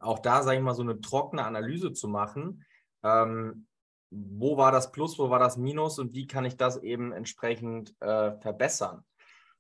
[0.01, 2.65] Auch da, sage ich mal, so eine trockene Analyse zu machen.
[3.03, 3.67] Ähm,
[4.11, 7.95] wo war das Plus, wo war das Minus und wie kann ich das eben entsprechend
[8.01, 9.05] äh, verbessern?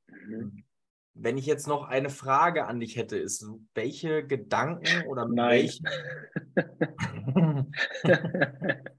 [0.09, 0.65] Mhm.
[1.14, 5.68] Wenn ich jetzt noch eine Frage an dich hätte, ist, welche Gedanken oder Nein.
[5.68, 5.83] welche.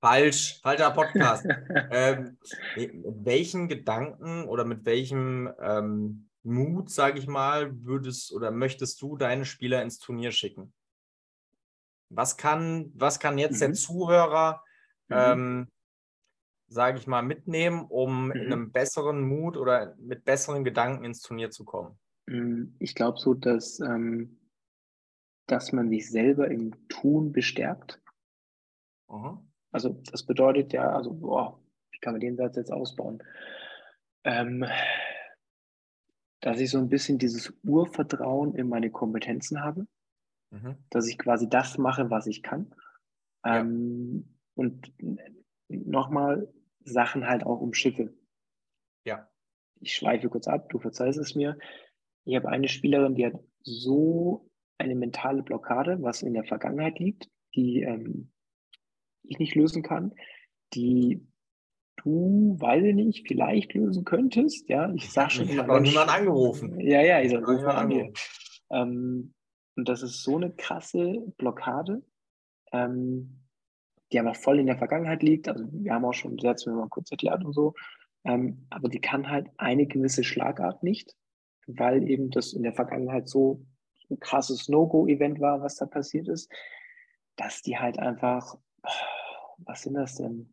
[0.00, 1.44] Falsch, falscher Podcast.
[1.90, 2.38] ähm,
[2.76, 9.18] mit welchen Gedanken oder mit welchem ähm, Mut, sage ich mal, würdest oder möchtest du
[9.18, 10.72] deine Spieler ins Turnier schicken?
[12.08, 13.60] Was kann, was kann jetzt mhm.
[13.60, 14.64] der Zuhörer
[15.08, 15.16] mhm.
[15.16, 15.68] ähm,
[16.70, 18.32] sage ich mal, mitnehmen, um mhm.
[18.32, 21.98] in einem besseren Mut oder mit besseren Gedanken ins Turnier zu kommen?
[22.26, 24.38] Mm, ich glaube so, dass, ähm,
[25.46, 28.00] dass man sich selber im Tun bestärkt.
[29.08, 29.44] Aha.
[29.72, 33.22] Also das bedeutet ja, also boah, wie kann man den Satz jetzt ausbauen?
[34.24, 34.64] Ähm,
[36.40, 39.86] dass ich so ein bisschen dieses Urvertrauen in meine Kompetenzen habe,
[40.50, 40.76] mhm.
[40.90, 42.72] dass ich quasi das mache, was ich kann.
[43.44, 43.58] Ja.
[43.58, 44.92] Ähm, und
[45.68, 46.52] nochmal,
[46.84, 48.14] Sachen halt auch um Schiffe.
[49.04, 49.28] Ja.
[49.80, 51.58] Ich schweife kurz ab, du verzeihst es mir.
[52.24, 57.28] Ich habe eine Spielerin, die hat so eine mentale Blockade, was in der Vergangenheit liegt,
[57.54, 58.30] die ähm,
[59.22, 60.14] ich nicht lösen kann,
[60.74, 61.26] die
[61.96, 64.68] du, weiß ich nicht, vielleicht lösen könntest.
[64.68, 65.48] Ja, ich sag schon.
[65.48, 66.80] Ich habe noch niemanden angerufen.
[66.80, 68.12] Ja, ja, ich sag, ruf mal an hier.
[68.70, 69.34] Ähm,
[69.76, 72.02] und das ist so eine krasse Blockade,
[72.72, 73.39] ähm,
[74.12, 75.48] die einfach voll in der Vergangenheit liegt.
[75.48, 77.74] Also wir haben auch schon selbst mal kurz erklärt und so.
[78.24, 81.16] Ähm, aber die kann halt eine gewisse Schlagart nicht,
[81.66, 83.64] weil eben das in der Vergangenheit so
[84.10, 86.52] ein krasses No-Go-Event war, was da passiert ist,
[87.36, 88.56] dass die halt einfach,
[89.58, 90.52] was sind das denn?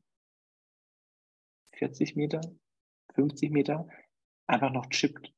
[1.73, 2.41] 40 Meter,
[3.13, 3.87] 50 Meter,
[4.47, 5.33] einfach noch chippt.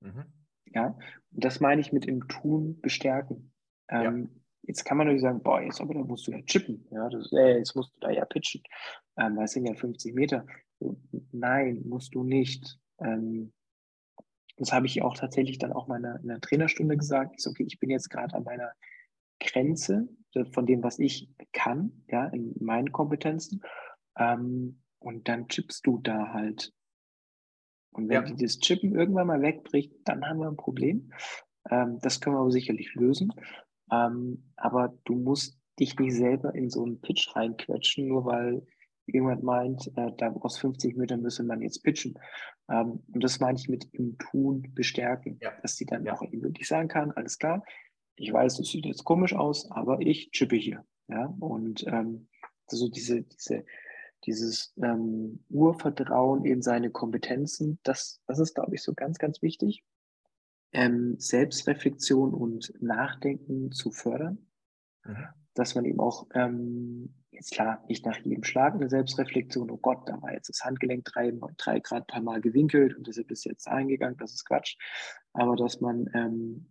[0.00, 0.24] Mhm.
[0.66, 0.98] Ja,
[1.32, 3.52] und das meine ich mit im Tun bestärken.
[3.88, 4.39] Ähm, ja.
[4.62, 7.32] Jetzt kann man natürlich sagen, boah, jetzt aber da musst du ja chippen, ja, das,
[7.32, 8.62] äh, jetzt musst du da ja pitchen,
[9.16, 10.46] ähm, das sind ja 50 Meter.
[11.32, 12.78] Nein, musst du nicht.
[12.98, 13.52] Ähm,
[14.56, 17.34] das habe ich auch tatsächlich dann auch meiner, in der Trainerstunde gesagt.
[17.36, 18.72] Ich so, okay, ich bin jetzt gerade an meiner
[19.40, 20.08] Grenze
[20.52, 23.62] von dem, was ich kann, ja, in meinen Kompetenzen.
[24.16, 26.72] Ähm, und dann chippst du da halt.
[27.92, 28.34] Und wenn ja.
[28.34, 31.10] das Chippen irgendwann mal wegbricht, dann haben wir ein Problem.
[31.70, 33.32] Ähm, das können wir aber sicherlich lösen.
[33.90, 38.66] Ähm, aber du musst dich nicht selber in so einen Pitch reinquetschen, nur weil
[39.06, 42.18] jemand meint, äh, da aus 50 Metern müsse man jetzt pitchen.
[42.68, 45.52] Ähm, und das meine ich mit im Tun bestärken, ja.
[45.62, 46.12] dass sie dann ja.
[46.12, 47.64] auch wirklich sagen kann, alles klar,
[48.16, 50.84] ich weiß, das sieht jetzt komisch aus, aber ich chippe hier.
[51.08, 52.28] Ja, und ähm,
[52.68, 53.64] so diese, diese,
[54.24, 59.82] dieses ähm, Urvertrauen in seine Kompetenzen, das, das ist, glaube ich, so ganz, ganz wichtig.
[60.72, 64.38] Ähm, Selbstreflexion und Nachdenken zu fördern.
[65.04, 65.26] Mhm.
[65.54, 70.06] Dass man eben auch ähm, Jetzt klar, nicht nach jedem Schlag eine Selbstreflexion, oh Gott,
[70.06, 73.66] da war jetzt das Handgelenk drei, drei Grad paar Mal gewinkelt und deshalb ist jetzt
[73.66, 74.76] eingegangen, das ist Quatsch.
[75.32, 76.70] Aber dass man ähm,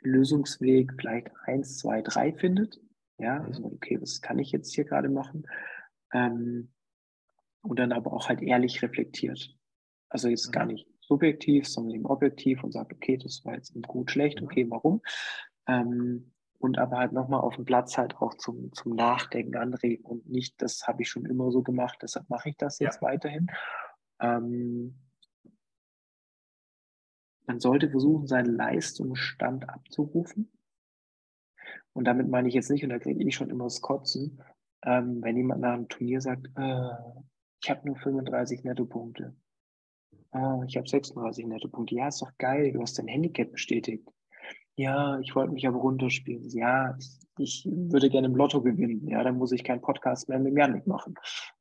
[0.00, 2.82] Lösungsweg vielleicht eins, zwei, drei findet.
[3.16, 3.46] Ja, mhm.
[3.46, 5.46] also okay, was kann ich jetzt hier gerade machen?
[6.12, 6.72] Ähm,
[7.62, 9.56] und dann aber auch halt ehrlich reflektiert.
[10.10, 10.72] Also jetzt gar mhm.
[10.72, 14.46] nicht subjektiv, sondern eben objektiv und sagt, okay, das war jetzt gut, schlecht, mhm.
[14.46, 15.00] okay, warum?
[15.66, 20.28] Ähm, und aber halt nochmal auf dem Platz halt auch zum, zum Nachdenken anregen und
[20.28, 23.08] nicht, das habe ich schon immer so gemacht, deshalb mache ich das jetzt ja.
[23.08, 23.48] weiterhin.
[24.20, 24.94] Ähm,
[27.46, 30.50] man sollte versuchen, seinen Leistungsstand abzurufen.
[31.92, 34.42] Und damit meine ich jetzt nicht, und da kriege ich schon immer das Kotzen,
[34.84, 36.90] ähm, wenn jemand nach einem Turnier sagt, äh,
[37.62, 39.34] ich habe nur 35 Nettopunkte.
[40.34, 41.94] Äh, ich habe 36 Nettopunkte.
[41.94, 44.08] Ja, ist doch geil, du hast dein Handicap bestätigt.
[44.76, 46.50] Ja, ich wollte mich aber runterspielen.
[46.50, 46.98] Ja,
[47.38, 49.06] ich, würde gerne im Lotto gewinnen.
[49.08, 51.14] Ja, dann muss ich keinen Podcast mehr mit Janik machen.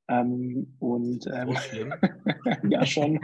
[0.07, 1.55] Ähm, und ähm,
[2.69, 3.19] ja, schon.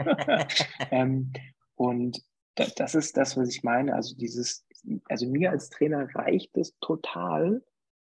[0.90, 1.32] ähm,
[1.74, 2.22] und
[2.54, 3.94] das, das ist das, was ich meine.
[3.94, 4.64] Also dieses,
[5.08, 7.64] also mir als Trainer reicht es total,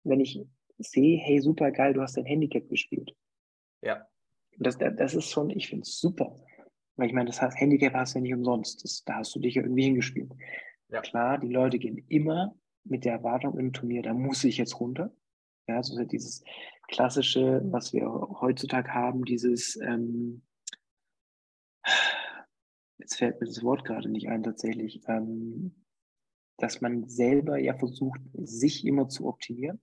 [0.04, 0.46] wenn ich
[0.78, 3.16] sehe, hey, super geil, du hast dein Handicap gespielt.
[3.82, 4.06] Ja.
[4.58, 6.36] Das, das ist schon, ich finde es super.
[7.00, 8.84] Weil ich meine, das heißt, Handicap hast du ja nicht umsonst.
[8.84, 10.34] Das, da hast du dich ja irgendwie hingespielt.
[10.90, 11.00] Ja.
[11.00, 15.16] Klar, die Leute gehen immer mit der Erwartung im Turnier, da muss ich jetzt runter.
[15.68, 16.44] Ja, so dieses
[16.90, 18.10] klassische, was wir
[18.42, 20.42] heutzutage haben, dieses, ähm,
[22.98, 25.86] jetzt fällt mir das Wort gerade nicht ein tatsächlich, ähm,
[26.58, 29.80] dass man selber ja versucht, sich immer zu optimieren.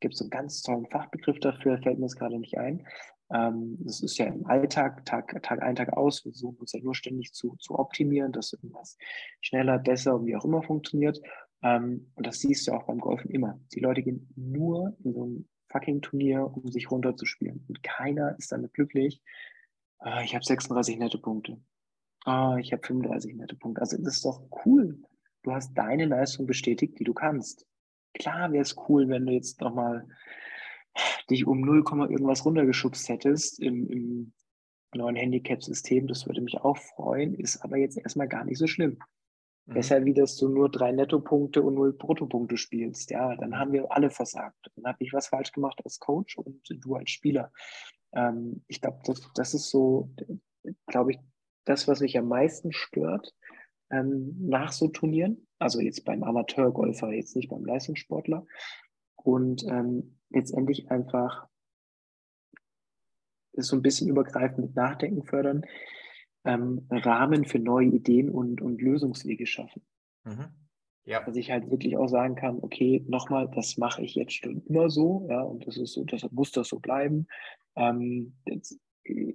[0.00, 2.86] Gibt es einen ganz tollen Fachbegriff dafür, fällt mir das gerade nicht ein.
[3.32, 6.24] Ähm, das ist ja im Alltag, Tag, Tag ein, Tag aus.
[6.24, 8.96] Wir versuchen uns ja nur ständig zu, zu optimieren, dass irgendwas
[9.40, 11.20] schneller, besser und wie auch immer funktioniert.
[11.62, 13.60] Ähm, und das siehst du auch beim Golfen immer.
[13.74, 17.64] Die Leute gehen nur in so ein fucking Turnier, um sich runterzuspielen.
[17.68, 19.22] Und keiner ist damit glücklich.
[19.98, 21.60] Ah, ich habe 36 nette Punkte.
[22.24, 23.80] Ah, ich habe 35 nette Punkte.
[23.80, 25.02] Also das ist doch cool.
[25.42, 27.66] Du hast deine Leistung bestätigt, die du kannst.
[28.14, 30.06] Klar wäre es cool, wenn du jetzt nochmal
[31.28, 34.32] dich um 0, irgendwas runtergeschubst hättest im, im
[34.94, 38.98] neuen Handicap-System, das würde mich auch freuen, ist aber jetzt erstmal gar nicht so schlimm.
[39.66, 39.74] Mhm.
[39.74, 43.10] Besser wie, dass du nur drei Nettopunkte und null Bruttopunkte spielst.
[43.10, 44.70] Ja, dann haben wir alle versagt.
[44.74, 47.52] Dann habe ich was falsch gemacht als Coach und du als Spieler.
[48.12, 50.10] Ähm, ich glaube, das, das ist so,
[50.86, 51.18] glaube ich,
[51.64, 53.34] das, was mich am meisten stört
[53.90, 55.46] ähm, nach so Turnieren.
[55.58, 58.46] Also jetzt beim Amateurgolfer, jetzt nicht beim Leistungssportler.
[59.16, 61.48] Und ähm, letztendlich einfach
[63.56, 65.64] so ein bisschen übergreifend mit Nachdenken fördern,
[66.44, 69.82] ähm, Rahmen für neue Ideen und, und Lösungswege schaffen.
[70.24, 70.48] Mhm.
[71.04, 71.22] Ja.
[71.24, 74.90] Dass ich halt wirklich auch sagen kann, okay, nochmal, das mache ich jetzt schon immer
[74.90, 77.26] so, ja, und das ist so, deshalb muss das so bleiben.
[77.74, 79.34] Ähm, jetzt, äh,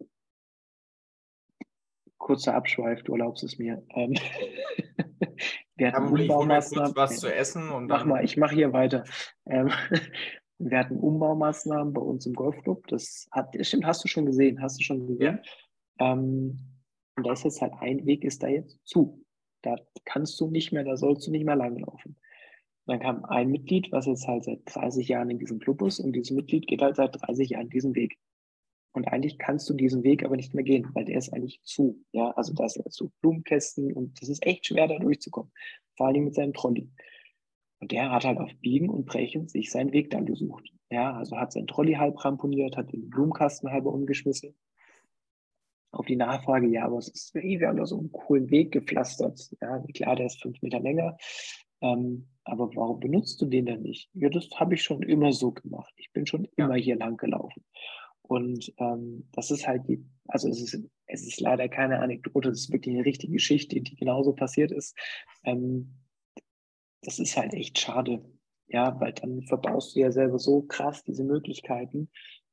[2.18, 3.84] kurzer Abschweif, du erlaubst es mir.
[3.90, 4.14] Ähm,
[5.76, 6.94] wir hatten ja, Umbaumaßnahmen.
[6.94, 9.04] kurz was zu essen und Mach mal, ich mache hier weiter.
[9.46, 9.72] Ähm,
[10.58, 12.88] Wir hatten Umbaumaßnahmen bei uns im Golfclub.
[12.88, 15.22] Das hat, stimmt, hast du schon gesehen, hast du schon gesehen.
[16.00, 16.12] Ja.
[16.12, 16.58] Ähm,
[17.18, 19.26] und da ist jetzt halt ein Weg, ist da jetzt zu.
[19.62, 19.76] Da
[20.06, 22.18] kannst du nicht mehr, da sollst du nicht mehr langlaufen.
[22.86, 26.14] Dann kam ein Mitglied, was jetzt halt seit 30 Jahren in diesem Club ist, und
[26.14, 28.18] dieses Mitglied geht halt seit 30 Jahren diesen Weg.
[28.94, 32.02] Und eigentlich kannst du diesen Weg aber nicht mehr gehen, weil der ist eigentlich zu.
[32.14, 35.52] Ja, also da ist jetzt so Blumenkästen und das ist echt schwer, da durchzukommen.
[35.98, 36.90] Vor allem mit seinem Trolley.
[37.80, 40.72] Und der hat halt auf Biegen und Brechen sich seinen Weg dann gesucht.
[40.90, 44.56] Ja, also hat sein Trolley halb ramponiert, hat den Blumenkasten halb umgeschmissen.
[45.92, 49.50] Auf die Nachfrage, ja, aber es ist, wir haben da so einen coolen Weg gepflastert.
[49.62, 51.18] Ja, klar, der ist fünf Meter länger.
[51.82, 54.10] Ähm, aber warum benutzt du den denn nicht?
[54.14, 55.94] Ja, das habe ich schon immer so gemacht.
[55.98, 56.66] Ich bin schon ja.
[56.66, 57.64] immer hier lang gelaufen.
[58.22, 62.62] Und ähm, das ist halt die, also es ist, es ist leider keine Anekdote, es
[62.62, 64.98] ist wirklich eine richtige Geschichte, die genauso passiert ist.
[65.44, 65.94] Ähm,
[67.06, 68.24] das ist halt echt schade.
[68.68, 72.10] Ja, weil dann verbaust du ja selber so krass diese Möglichkeiten,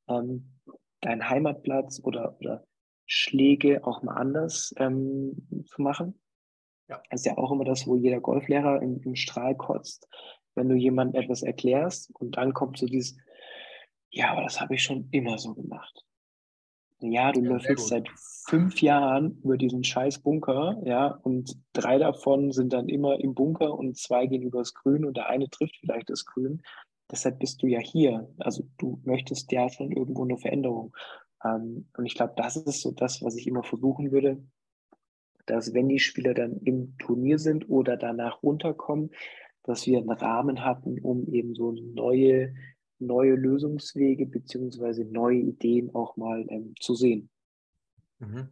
[0.07, 0.53] ähm,
[1.01, 2.65] deinen Heimatplatz oder, oder
[3.05, 6.19] Schläge auch mal anders ähm, zu machen.
[6.87, 7.01] Ja.
[7.09, 10.07] Das ist ja auch immer das, wo jeder Golflehrer im, im Strahl kotzt,
[10.55, 13.17] wenn du jemandem etwas erklärst und dann kommt so dieses,
[14.11, 16.05] ja, aber das habe ich schon immer so gemacht.
[16.99, 18.07] Ja, du ja, löffelst seit
[18.47, 23.73] fünf Jahren über diesen scheiß Bunker, ja, und drei davon sind dann immer im Bunker
[23.73, 26.61] und zwei gehen übers Grün und der eine trifft vielleicht das Grün.
[27.11, 28.27] Deshalb bist du ja hier.
[28.39, 30.95] Also du möchtest ja schon irgendwo eine Veränderung.
[31.43, 34.41] Ähm, und ich glaube, das ist so das, was ich immer versuchen würde,
[35.45, 39.11] dass wenn die Spieler dann im Turnier sind oder danach runterkommen,
[39.63, 42.53] dass wir einen Rahmen hatten, um eben so neue
[43.05, 47.29] neue Lösungswege beziehungsweise neue Ideen auch mal ähm, zu sehen.
[48.19, 48.49] Mhm.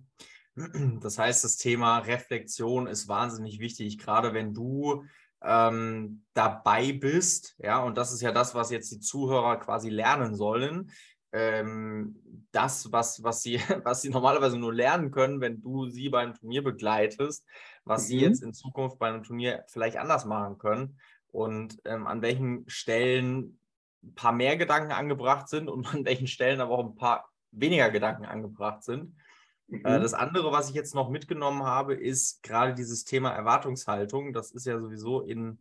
[1.01, 5.05] Das heißt, das Thema Reflexion ist wahnsinnig wichtig, gerade wenn du
[5.41, 7.55] ähm, dabei bist.
[7.59, 10.91] Ja, und das ist ja das, was jetzt die Zuhörer quasi lernen sollen.
[11.31, 12.17] Ähm,
[12.51, 16.63] das, was, was, sie, was sie normalerweise nur lernen können, wenn du sie beim Turnier
[16.63, 17.45] begleitest,
[17.85, 18.07] was mhm.
[18.07, 20.99] sie jetzt in Zukunft bei einem Turnier vielleicht anders machen können
[21.31, 23.57] und ähm, an welchen Stellen
[24.03, 27.89] ein paar mehr Gedanken angebracht sind und an welchen Stellen aber auch ein paar weniger
[27.89, 29.15] Gedanken angebracht sind.
[29.69, 30.01] Äh, mhm.
[30.01, 34.33] Das andere, was ich jetzt noch mitgenommen habe, ist gerade dieses Thema Erwartungshaltung.
[34.33, 35.59] Das ist ja sowieso in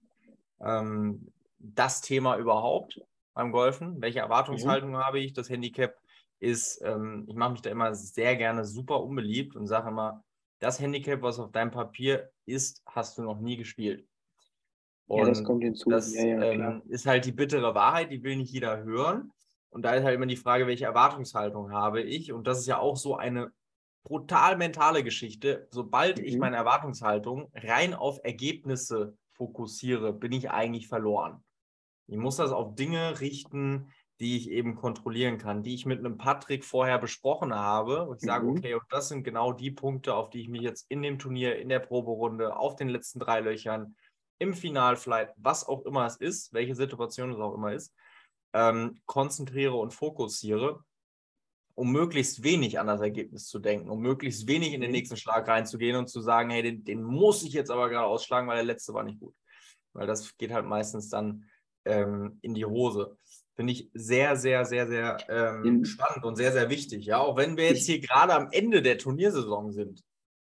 [0.60, 3.00] ähm, das Thema überhaupt
[3.34, 4.00] beim Golfen.
[4.00, 4.98] Welche Erwartungshaltung mhm.
[4.98, 5.32] habe ich?
[5.32, 5.96] Das Handicap
[6.38, 10.24] ist, ähm, ich mache mich da immer sehr gerne super unbeliebt und sage immer,
[10.58, 14.06] das Handicap, was auf deinem Papier ist, hast du noch nie gespielt.
[15.10, 15.90] Und ja, das kommt hinzu.
[15.90, 19.32] Das ja, ja, ähm, ist halt die bittere Wahrheit, die will nicht jeder hören.
[19.70, 22.32] Und da ist halt immer die Frage, welche Erwartungshaltung habe ich?
[22.32, 23.50] Und das ist ja auch so eine
[24.04, 25.66] brutal mentale Geschichte.
[25.72, 26.24] Sobald mhm.
[26.26, 31.42] ich meine Erwartungshaltung rein auf Ergebnisse fokussiere, bin ich eigentlich verloren.
[32.06, 33.90] Ich muss das auf Dinge richten,
[34.20, 38.06] die ich eben kontrollieren kann, die ich mit einem Patrick vorher besprochen habe.
[38.06, 38.26] Und ich mhm.
[38.28, 41.18] sage, okay, und das sind genau die Punkte, auf die ich mich jetzt in dem
[41.18, 43.96] Turnier, in der Proberunde, auf den letzten drei Löchern
[44.40, 47.94] im Finalflight, was auch immer es ist, welche Situation es auch immer ist,
[48.52, 50.82] ähm, konzentriere und fokussiere,
[51.74, 54.96] um möglichst wenig an das Ergebnis zu denken, um möglichst wenig in den mhm.
[54.96, 58.48] nächsten Schlag reinzugehen und zu sagen, hey, den, den muss ich jetzt aber gerade ausschlagen,
[58.48, 59.34] weil der letzte war nicht gut.
[59.92, 61.44] Weil das geht halt meistens dann
[61.84, 63.16] ähm, in die Hose.
[63.54, 67.04] Finde ich sehr, sehr, sehr, sehr ähm, spannend und sehr, sehr wichtig.
[67.04, 70.02] Ja, auch wenn wir jetzt hier gerade am Ende der Turniersaison sind.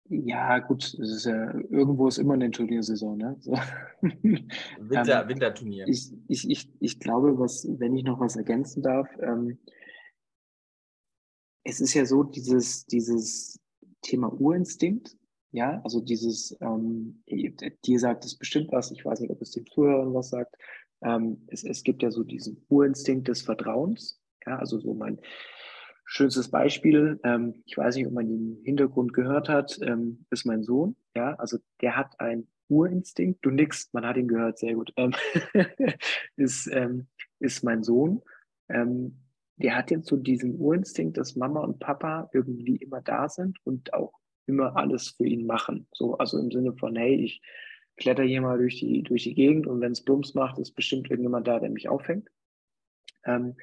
[0.08, 3.36] Ja, gut, ist ja, irgendwo ist immer eine Turniersaison, ne?
[3.40, 3.52] So.
[4.02, 5.88] Winter, ähm, Winterturnier.
[5.88, 9.58] Ich, ich, ich, ich glaube, was, wenn ich noch was ergänzen darf, ähm,
[11.64, 13.60] es ist ja so, dieses, dieses
[14.02, 15.16] Thema Urinstinkt,
[15.50, 19.66] ja, also dieses, ähm, dir sagt es bestimmt was, ich weiß nicht, ob es den
[19.66, 20.54] Zuhörern was sagt.
[21.02, 25.18] Ähm, es, es gibt ja so diesen Urinstinkt des Vertrauens, ja, also so mein,
[26.08, 30.62] Schönstes Beispiel, ähm, ich weiß nicht, ob man den Hintergrund gehört hat, ähm, ist mein
[30.62, 30.94] Sohn.
[31.16, 33.44] Ja, also der hat einen Urinstinkt.
[33.44, 34.92] Du nix, man hat ihn gehört, sehr gut.
[34.96, 35.12] Ähm,
[36.36, 37.08] ist, ähm,
[37.40, 38.22] ist mein Sohn.
[38.68, 39.18] Ähm,
[39.56, 43.92] der hat jetzt so diesen Urinstinkt, dass Mama und Papa irgendwie immer da sind und
[43.92, 44.12] auch
[44.46, 45.88] immer alles für ihn machen.
[45.92, 47.42] So, also im Sinne von, hey, ich
[47.96, 51.10] kletter hier mal durch die, durch die Gegend und wenn es Blums macht, ist bestimmt
[51.10, 52.28] irgendjemand da, der mich auffängt.
[53.24, 53.56] Ähm,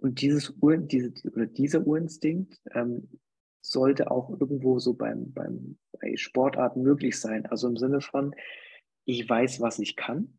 [0.00, 3.08] und dieses Ur, diese, oder dieser Urinstinkt ähm,
[3.60, 7.46] sollte auch irgendwo so beim, beim, bei Sportarten möglich sein.
[7.46, 8.34] Also im Sinne von,
[9.04, 10.38] ich weiß, was ich kann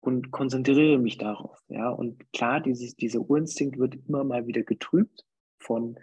[0.00, 1.62] und konzentriere mich darauf.
[1.68, 5.24] Ja, und klar, dieses, dieser Urinstinkt wird immer mal wieder getrübt
[5.58, 5.96] von,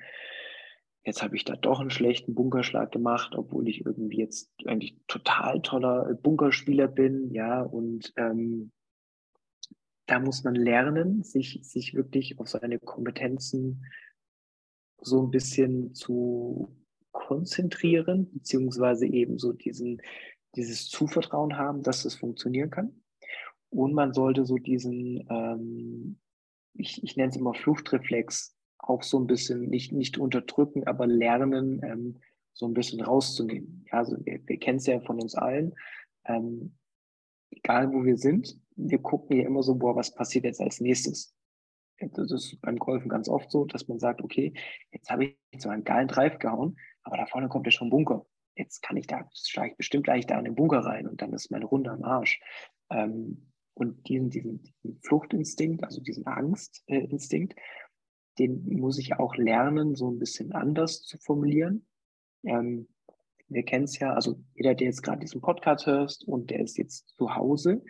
[1.03, 5.61] jetzt habe ich da doch einen schlechten Bunkerschlag gemacht, obwohl ich irgendwie jetzt eigentlich total
[5.61, 8.71] toller Bunkerspieler bin, ja, und ähm,
[10.09, 13.85] da muss man lernen, sich, sich wirklich auf seine Kompetenzen
[15.01, 16.75] so ein bisschen zu
[17.11, 20.01] konzentrieren, beziehungsweise eben so diesen,
[20.55, 23.01] dieses Zuvertrauen haben, dass es funktionieren kann.
[23.69, 26.19] Und man sollte so diesen, ähm,
[26.73, 31.81] ich, ich nenne es immer Fluchtreflex, auch so ein bisschen nicht, nicht unterdrücken, aber lernen,
[31.83, 32.17] ähm,
[32.53, 33.85] so ein bisschen rauszunehmen.
[33.91, 35.75] Ja, also wir, wir kennen es ja von uns allen.
[36.25, 36.75] Ähm,
[37.51, 41.35] egal wo wir sind, wir gucken ja immer so, boah, was passiert jetzt als nächstes?
[41.99, 44.53] Das ist beim Golfen ganz oft so, dass man sagt, okay,
[44.91, 47.91] jetzt habe ich so einen geilen Drive gehauen, aber da vorne kommt ja schon ein
[47.91, 48.25] Bunker.
[48.55, 51.33] Jetzt kann ich da, schlage ich bestimmt gleich da in den Bunker rein und dann
[51.33, 52.39] ist meine Runde am Arsch.
[52.89, 57.55] Ähm, und diesen, diesen, diesen Fluchtinstinkt, also diesen Angstinstinkt,
[58.37, 61.85] den muss ich auch lernen, so ein bisschen anders zu formulieren.
[62.45, 62.87] Ähm,
[63.49, 66.77] wir kennen es ja, also jeder, der jetzt gerade diesen Podcast hörst und der ist
[66.77, 67.83] jetzt zu Hause,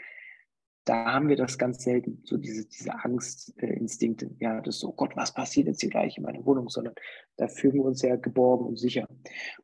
[0.85, 4.25] da haben wir das ganz selten, so diese, diese Angstinstinkte.
[4.25, 6.95] Äh, ja, das so, oh Gott, was passiert jetzt hier gleich in meiner Wohnung, sondern
[7.37, 9.07] da fühlen wir uns ja geborgen und sicher.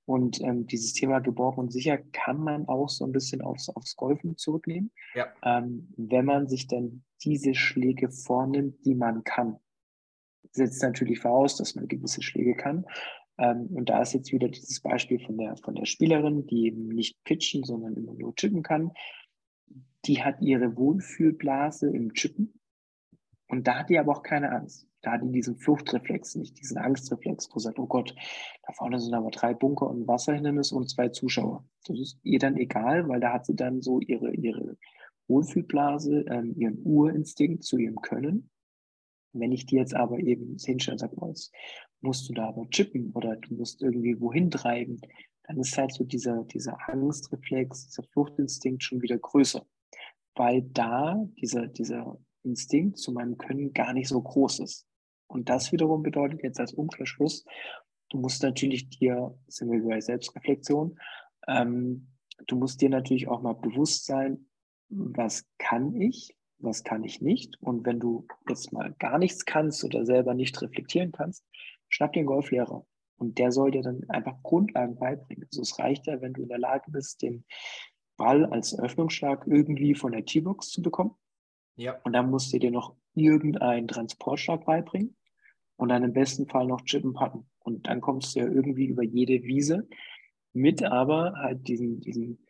[0.05, 3.95] Und ähm, dieses Thema geborgen und sicher kann man auch so ein bisschen aufs, aufs
[3.95, 5.27] Golfen zurücknehmen, ja.
[5.43, 9.57] ähm, wenn man sich dann diese Schläge vornimmt, die man kann.
[10.51, 12.85] Setzt natürlich voraus, dass man gewisse Schläge kann.
[13.37, 16.87] Ähm, und da ist jetzt wieder dieses Beispiel von der, von der Spielerin, die eben
[16.87, 18.91] nicht pitchen, sondern immer nur chippen kann.
[20.05, 22.59] Die hat ihre Wohlfühlblase im Chippen.
[23.47, 24.87] Und da hat die aber auch keine Angst.
[25.01, 28.15] Da hat die diesen Fluchtreflex nicht, diesen Angstreflex, wo sie sagt, oh Gott,
[28.65, 31.63] da vorne sind aber drei Bunker und ein Wasserhindernis und zwei Zuschauer.
[31.85, 34.77] Das ist ihr dann egal, weil da hat sie dann so ihre, ihre
[35.27, 38.49] Wohlfühlblase, ähm, ihren Urinstinkt zu ihrem Können.
[39.33, 41.53] Wenn ich die jetzt aber eben hinstelle und sage, oh, jetzt
[42.01, 44.99] musst du da aber chippen oder du musst irgendwie wohin treiben,
[45.43, 49.65] dann ist halt so dieser, dieser Angstreflex, dieser Fluchtinstinkt schon wieder größer.
[50.35, 54.85] Weil da dieser, dieser Instinkt zu meinem Können gar nicht so groß ist.
[55.27, 57.45] Und das wiederum bedeutet jetzt als Umkehrschluss,
[58.09, 60.97] du musst natürlich dir, sind wir bei Selbstreflexion,
[61.47, 62.07] ähm,
[62.47, 64.47] du musst dir natürlich auch mal bewusst sein,
[64.89, 67.59] was kann ich, was kann ich nicht.
[67.61, 71.43] Und wenn du jetzt mal gar nichts kannst oder selber nicht reflektieren kannst,
[71.89, 72.85] schnapp dir einen Golflehrer.
[73.17, 75.45] Und der soll dir dann einfach Grundlagen beibringen.
[75.45, 77.45] Also es reicht ja, wenn du in der Lage bist, den
[78.17, 81.15] Ball als Öffnungsschlag irgendwie von der T-Box zu bekommen.
[81.75, 81.99] Ja.
[82.03, 85.15] Und dann musst du dir noch irgendeinen Transportschlag beibringen
[85.77, 87.49] und dann im besten Fall noch Chippen patten.
[87.59, 89.87] Und dann kommst du ja irgendwie über jede Wiese
[90.53, 92.45] mit aber halt diesen, diesen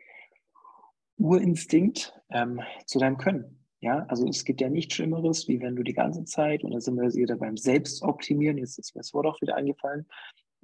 [1.18, 3.66] Urinstinkt ähm, zu deinem Können.
[3.80, 6.80] Ja, also es gibt ja nichts Schlimmeres, wie wenn du die ganze Zeit, und da
[6.80, 10.08] sind wir wieder beim Selbstoptimieren, jetzt ist mir das Wort auch wieder eingefallen,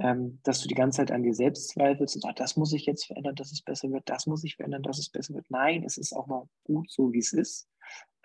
[0.01, 2.85] ähm, dass du die ganze Zeit an dir selbst zweifelst und sagst, das muss ich
[2.85, 5.45] jetzt verändern, dass es besser wird, das muss ich verändern, dass es besser wird.
[5.49, 7.69] Nein, es ist auch mal gut so, wie es ist.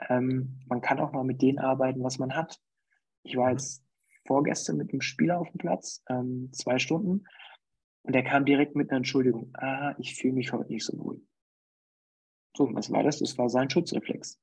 [0.09, 2.59] Ähm, man kann auch mal mit denen arbeiten, was man hat.
[3.24, 3.85] Ich war jetzt
[4.27, 7.24] vorgestern mit einem Spieler auf dem Platz, ähm, zwei Stunden,
[8.03, 9.51] und der kam direkt mit einer Entschuldigung.
[9.55, 11.20] Ah, ich fühle mich heute nicht so wohl.
[12.57, 13.18] So, was war das?
[13.18, 14.41] Das war sein Schutzreflex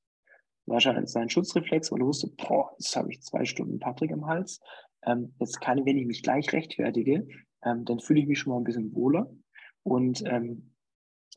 [0.66, 4.60] wahrscheinlich sein Schutzreflex, weil er wusste, boah, jetzt habe ich zwei Stunden Patrick im Hals.
[5.06, 7.28] Ähm, jetzt kann wenn ich mich gleich rechtfertige,
[7.64, 9.32] ähm, dann fühle ich mich schon mal ein bisschen wohler
[9.84, 10.74] und ähm,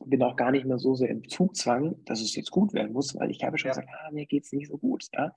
[0.05, 3.15] bin auch gar nicht mehr so sehr im Zugzwang, dass es jetzt gut werden muss,
[3.15, 3.73] weil ich habe schon ja.
[3.73, 5.07] gesagt, ah, mir es nicht so gut.
[5.13, 5.33] Ja?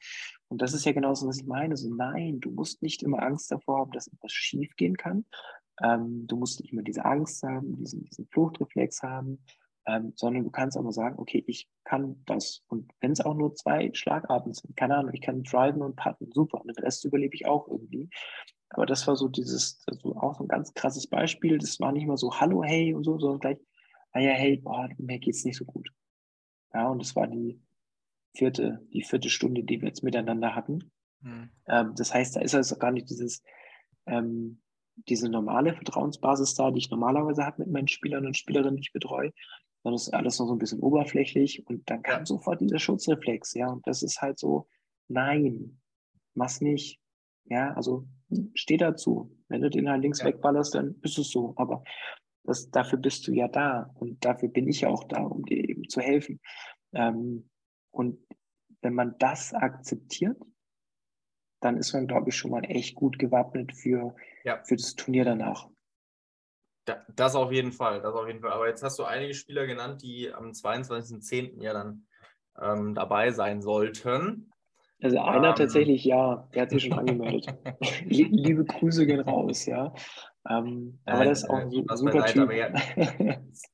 [0.49, 1.77] Und das ist ja genauso, was ich meine.
[1.77, 5.25] So, nein, du musst nicht immer Angst davor haben, dass etwas schief gehen kann.
[5.83, 9.43] Ähm, du musst nicht immer diese Angst haben, diesen, diesen Fluchtreflex haben
[9.91, 12.63] ähm, sondern du kannst aber sagen, okay, ich kann das.
[12.69, 16.31] Und wenn es auch nur zwei Schlagarten sind, keine Ahnung, ich kann driven und putten,
[16.33, 16.61] super.
[16.61, 18.09] Und den Rest überlebe ich auch irgendwie.
[18.69, 21.59] Aber das war so dieses, also auch so ein ganz krasses Beispiel.
[21.59, 23.59] Das war nicht mal so Hallo, hey und so, sondern gleich,
[24.13, 25.89] ah ja, hey, boah, mir geht's nicht so gut.
[26.73, 27.61] Ja, und das war die
[28.37, 30.93] vierte, die vierte Stunde, die wir jetzt miteinander hatten.
[31.21, 31.51] Mhm.
[31.67, 33.43] Ähm, das heißt, da ist also gar nicht dieses,
[34.07, 34.61] ähm,
[35.09, 38.93] diese normale Vertrauensbasis da, die ich normalerweise habe mit meinen Spielern und Spielerinnen, die ich
[38.93, 39.33] betreue,
[39.83, 42.27] dann ist alles noch so ein bisschen oberflächlich und dann kam ja.
[42.27, 44.69] sofort dieser Schutzreflex, ja, und das ist halt so,
[45.09, 45.81] nein,
[46.35, 47.01] mach's nicht,
[47.45, 48.07] ja, also
[48.55, 50.27] steh dazu, wenn du den halt links ja.
[50.27, 51.83] wegballerst, dann ist es so, aber
[52.45, 55.69] das, dafür bist du ja da und dafür bin ich ja auch da, um dir
[55.69, 56.41] eben zu helfen.
[56.93, 57.49] Ähm,
[57.91, 58.19] und
[58.83, 60.41] wenn man das akzeptiert,
[61.61, 64.15] dann ist man, glaube ich, schon mal echt gut gewappnet für,
[64.45, 64.63] ja.
[64.65, 65.69] für das Turnier danach.
[67.15, 68.53] Das auf jeden Fall, das auf jeden Fall.
[68.53, 71.63] Aber jetzt hast du einige Spieler genannt, die am 22.10.
[71.63, 72.07] ja dann
[72.61, 74.53] ähm, dabei sein sollten.
[75.03, 77.47] Also einer ähm, tatsächlich ja, der hat sich schon angemeldet.
[78.05, 79.93] Liebe Grüße gehen raus, ja.
[80.49, 82.53] Ähm, aber das ist auch ein äh, super Typ.
[82.53, 82.73] Ja,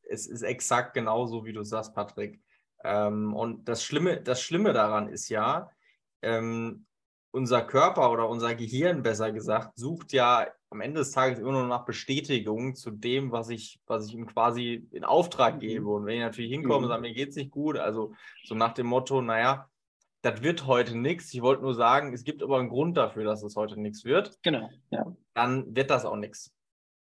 [0.09, 2.41] es ist exakt genauso, wie du sagst, Patrick.
[2.85, 5.71] Ähm, und das Schlimme, das Schlimme daran ist ja,
[6.23, 6.87] ähm,
[7.31, 11.67] unser Körper oder unser Gehirn besser gesagt sucht ja am Ende des Tages immer nur
[11.67, 15.61] nach Bestätigung zu dem, was ich, was ich ihm quasi in Auftrag mhm.
[15.61, 15.89] gebe.
[15.89, 16.89] Und wenn ich natürlich hinkomme und mhm.
[16.89, 18.15] sage, mir geht es nicht gut, also
[18.45, 19.69] so nach dem Motto, naja,
[20.23, 21.33] das wird heute nichts.
[21.35, 24.37] Ich wollte nur sagen, es gibt aber einen Grund dafür, dass es heute nichts wird.
[24.43, 25.15] Genau, ja.
[25.35, 26.53] Dann wird das auch nichts.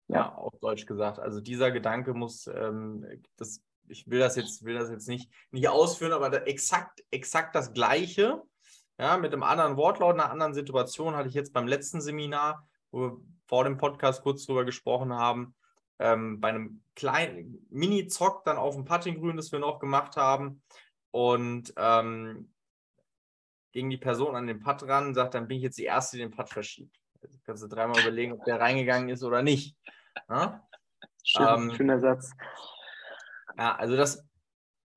[0.09, 0.17] Ja.
[0.17, 1.19] ja, auf Deutsch gesagt.
[1.19, 5.69] Also dieser Gedanke muss, ähm, das, ich will das jetzt, will das jetzt nicht, nicht
[5.69, 8.43] ausführen, aber exakt, exakt das Gleiche,
[8.99, 13.01] ja, mit einem anderen Wortlaut, einer anderen Situation hatte ich jetzt beim letzten Seminar, wo
[13.01, 15.55] wir vor dem Podcast kurz drüber gesprochen haben,
[15.99, 20.63] ähm, bei einem kleinen Mini-Zock dann auf dem Puttinggrün, das wir noch gemacht haben.
[21.11, 22.53] Und ähm,
[23.73, 26.23] gegen die Person an den Putt ran, sagt, dann bin ich jetzt die Erste, die
[26.23, 26.97] den Putt verschiebt.
[27.23, 29.77] Also kannst du dreimal überlegen, ob der reingegangen ist oder nicht.
[30.29, 30.67] Ja?
[31.23, 32.33] Schön, ähm, schöner Satz.
[33.59, 34.27] Ja, also das,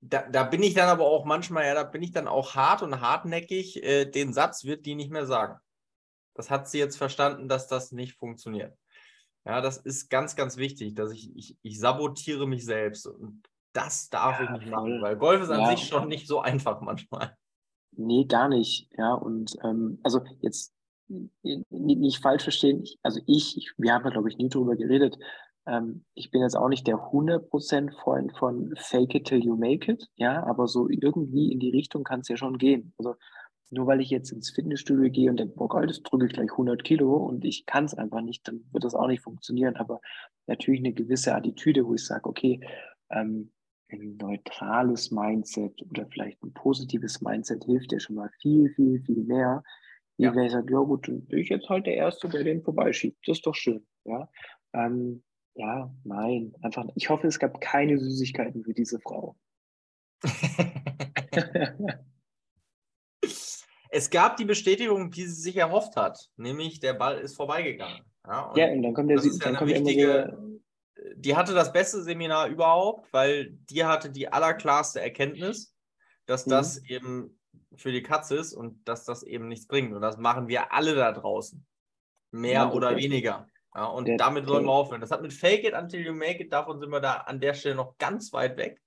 [0.00, 2.82] da, da, bin ich dann aber auch manchmal, ja, da bin ich dann auch hart
[2.82, 3.82] und hartnäckig.
[3.82, 5.58] Äh, den Satz wird die nicht mehr sagen.
[6.40, 8.74] Das hat sie jetzt verstanden, dass das nicht funktioniert.
[9.44, 13.42] Ja, das ist ganz, ganz wichtig, dass ich, ich, ich sabotiere mich selbst und
[13.74, 15.76] das darf ja, ich nicht machen, weil Golf ist an ja.
[15.76, 17.36] sich schon nicht so einfach manchmal.
[17.92, 18.88] Nee, gar nicht.
[18.96, 20.72] Ja, und ähm, also jetzt
[21.08, 25.18] nicht falsch verstehen, ich, also ich, ich, wir haben da glaube ich nie drüber geredet,
[25.66, 29.92] ähm, ich bin jetzt auch nicht der 100% Freund von Fake it till you make
[29.92, 32.94] it, ja, aber so irgendwie in die Richtung kann es ja schon gehen.
[32.96, 33.16] Also
[33.70, 36.50] nur weil ich jetzt ins Fitnessstudio gehe und denke, boah geil, das drücke ich gleich
[36.50, 39.76] 100 Kilo und ich kann es einfach nicht, dann wird das auch nicht funktionieren.
[39.76, 40.00] Aber
[40.46, 42.60] natürlich eine gewisse Attitüde, wo ich sage, okay,
[43.10, 43.52] ähm,
[43.92, 49.24] ein neutrales Mindset oder vielleicht ein positives Mindset hilft ja schon mal viel, viel, viel
[49.24, 49.62] mehr.
[50.16, 50.34] Wie ja.
[50.34, 53.18] wenn ich sage, ja gut, dann bin ich jetzt halt der Erste, der den vorbeischiebt.
[53.26, 53.86] Das ist doch schön.
[54.04, 54.28] Ja,
[54.72, 55.22] ähm,
[55.54, 59.36] ja nein, einfach, ich hoffe, es gab keine Süßigkeiten für diese Frau.
[63.90, 68.04] es gab die Bestätigung, die sie sich erhofft hat, nämlich der Ball ist vorbeigegangen.
[68.26, 70.60] Ja, und, ja, und dann kommt der, dann kommt wichtige, so,
[71.16, 75.74] die hatte das beste Seminar überhaupt, weil die hatte die allerklarste Erkenntnis,
[76.26, 76.50] dass mhm.
[76.50, 77.40] das eben
[77.74, 79.92] für die Katze ist und dass das eben nichts bringt.
[79.92, 81.66] Und das machen wir alle da draußen.
[82.32, 83.48] Mehr ja, oder weniger.
[83.74, 85.00] Ja, und der, damit sollen wir aufhören.
[85.00, 87.54] Das hat mit Fake it until you make it, davon sind wir da an der
[87.54, 88.80] Stelle noch ganz weit weg.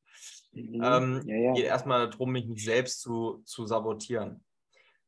[0.51, 0.82] Mhm.
[0.84, 1.54] Ähm, ja, ja.
[1.54, 4.43] Geht erstmal darum, mich nicht selbst zu, zu sabotieren.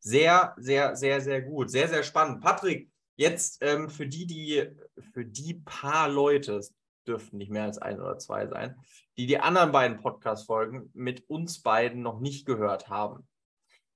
[0.05, 1.71] Sehr, sehr, sehr, sehr gut.
[1.71, 2.39] Sehr, sehr spannend.
[2.39, 4.69] Patrick, jetzt ähm, für die, die,
[5.13, 6.61] für die paar Leute,
[7.07, 8.75] dürften nicht mehr als ein oder zwei sein,
[9.17, 13.27] die die anderen beiden Podcast-Folgen mit uns beiden noch nicht gehört haben.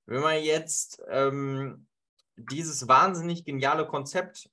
[0.08, 1.86] Wenn man jetzt ähm,
[2.38, 4.50] dieses wahnsinnig geniale Konzept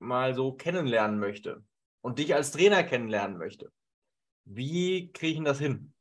[0.00, 1.64] mal so kennenlernen möchte
[2.00, 3.70] und dich als Trainer kennenlernen möchte,
[4.44, 5.94] wie kriege ich das hin?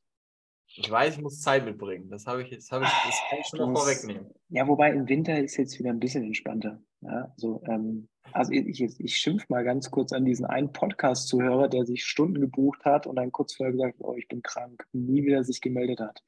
[0.77, 2.09] Ich weiß, ich muss Zeit mitbringen.
[2.09, 4.29] Das habe ich jetzt, habe ich, das kann ich schon mal vorwegnehmen.
[4.49, 6.81] Ja, wobei im Winter ist jetzt wieder ein bisschen entspannter.
[7.01, 11.69] Ja, also, ähm, also ich, ich, ich schimpf mal ganz kurz an diesen einen Podcast-Zuhörer,
[11.69, 15.23] der sich Stunden gebucht hat und dann kurz vorher gesagt, oh, ich bin krank, nie
[15.23, 16.21] wieder sich gemeldet hat.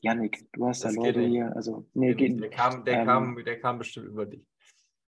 [0.00, 1.54] Janik, du hast das da Leute hier.
[1.54, 4.46] Also, nee, geht, der, kam, der, ähm, kam, der kam bestimmt über dich.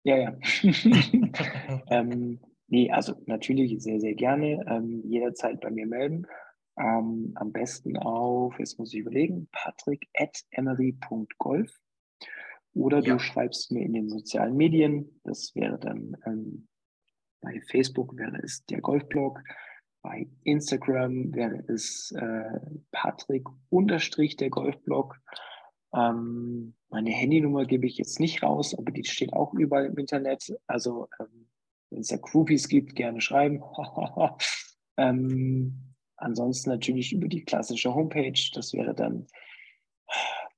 [0.03, 0.39] Ja, ja.
[1.89, 4.65] ähm, nee, also natürlich sehr, sehr gerne.
[4.69, 6.27] Ähm, jederzeit bei mir melden.
[6.77, 11.81] Ähm, am besten auf, jetzt muss ich überlegen, patrick.emery.golf.
[12.75, 13.15] Oder ja.
[13.15, 15.21] du schreibst mir in den sozialen Medien.
[15.23, 16.67] Das wäre dann ähm,
[17.41, 19.41] bei Facebook wäre es der Golfblog.
[20.03, 22.61] Bei Instagram wäre es äh,
[22.91, 25.17] Patrick unterstrich der Golfblog.
[25.95, 30.53] Ähm, meine Handynummer gebe ich jetzt nicht raus, aber die steht auch überall im Internet.
[30.67, 31.49] Also ähm,
[31.91, 33.63] wenn es da Groupies gibt, gerne schreiben.
[34.97, 38.41] ähm, ansonsten natürlich über die klassische Homepage.
[38.55, 39.27] Das wäre dann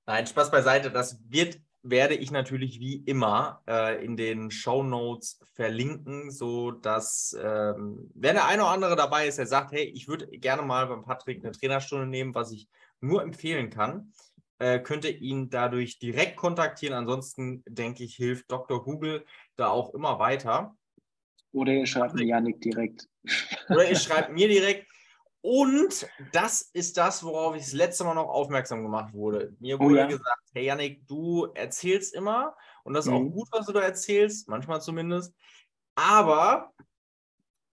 [0.07, 0.91] nein, Spaß beiseite.
[0.91, 8.11] Das wird, werde ich natürlich wie immer äh, in den Show Notes verlinken, sodass, ähm,
[8.15, 11.03] wenn der eine oder andere dabei ist, der sagt, hey, ich würde gerne mal beim
[11.03, 12.69] Patrick eine Trainerstunde nehmen, was ich
[13.01, 14.13] nur empfehlen kann,
[14.59, 16.95] äh, könnt ihr ihn dadurch direkt kontaktieren.
[16.95, 18.85] Ansonsten denke ich, hilft Dr.
[18.85, 19.25] Google
[19.57, 20.77] da auch immer weiter.
[21.51, 23.09] Oder ihr schreibt mir Janik direkt.
[23.69, 24.87] Oder ihr schreibt mir direkt.
[25.43, 29.55] Und das ist das, worauf ich das letzte Mal noch aufmerksam gemacht wurde.
[29.59, 30.07] Mir oh wurde oh, ja.
[30.07, 33.17] gesagt, hey Janik, du erzählst immer und das ist mhm.
[33.17, 35.35] auch gut, was du da erzählst, manchmal zumindest.
[35.97, 36.73] Aber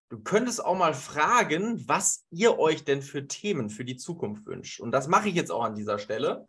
[0.08, 4.80] du könntest auch mal fragen, was ihr euch denn für Themen für die Zukunft wünscht.
[4.80, 6.46] Und das mache ich jetzt auch an dieser Stelle.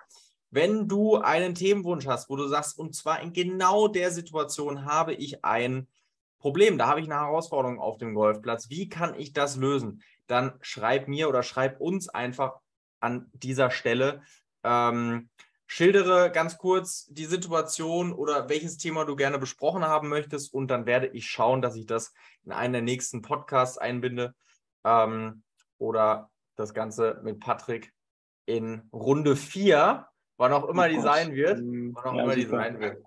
[0.50, 5.14] Wenn du einen Themenwunsch hast, wo du sagst, und zwar in genau der Situation habe
[5.14, 5.88] ich ein
[6.40, 10.02] Problem, da habe ich eine Herausforderung auf dem Golfplatz, wie kann ich das lösen?
[10.28, 12.60] Dann schreib mir oder schreib uns einfach
[13.00, 14.22] an dieser Stelle.
[14.64, 15.30] Ähm,
[15.68, 20.86] schildere ganz kurz die Situation oder welches Thema du gerne besprochen haben möchtest und dann
[20.86, 22.14] werde ich schauen, dass ich das
[22.44, 24.36] in einen der nächsten Podcasts einbinde
[24.84, 25.44] ähm,
[25.78, 27.94] oder das Ganze mit Patrick
[28.46, 30.08] in Runde 4
[30.42, 31.60] Wann auch immer oh die sein wird.
[31.60, 33.06] Hm, wann auch ja, immer die sein wird.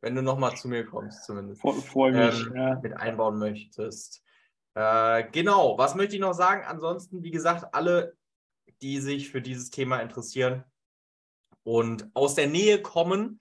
[0.00, 1.60] Wenn du nochmal zu mir kommst, zumindest.
[1.60, 2.46] Freue mich.
[2.46, 2.78] Ähm, ja.
[2.80, 4.22] Mit einbauen möchtest.
[4.74, 6.64] Äh, genau, was möchte ich noch sagen?
[6.66, 8.16] Ansonsten, wie gesagt, alle,
[8.82, 10.64] die sich für dieses Thema interessieren
[11.62, 13.40] und aus der Nähe kommen,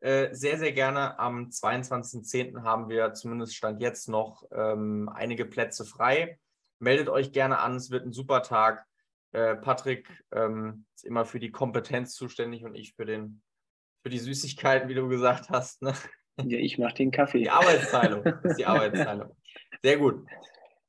[0.00, 1.18] äh, sehr, sehr gerne.
[1.20, 2.62] Am 22.10.
[2.62, 6.40] haben wir zumindest Stand jetzt noch ähm, einige Plätze frei.
[6.80, 8.84] Meldet euch gerne an, es wird ein super Tag.
[9.30, 13.42] Äh, Patrick ähm, ist immer für die Kompetenz zuständig und ich für, den,
[14.02, 15.82] für die Süßigkeiten, wie du gesagt hast.
[15.82, 15.94] Ne?
[16.38, 17.38] Ja, ich mache den Kaffee.
[17.38, 18.24] Die Arbeitsteilung.
[18.42, 19.36] ist die Arbeitsteilung.
[19.82, 20.26] Sehr gut.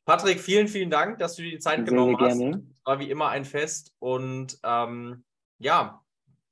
[0.06, 2.40] Patrick, vielen, vielen Dank, dass du dir die Zeit sehr, genommen sehr hast.
[2.40, 2.68] Gerne.
[2.84, 3.94] War wie immer ein Fest.
[4.00, 5.24] Und ähm,
[5.60, 6.02] ja,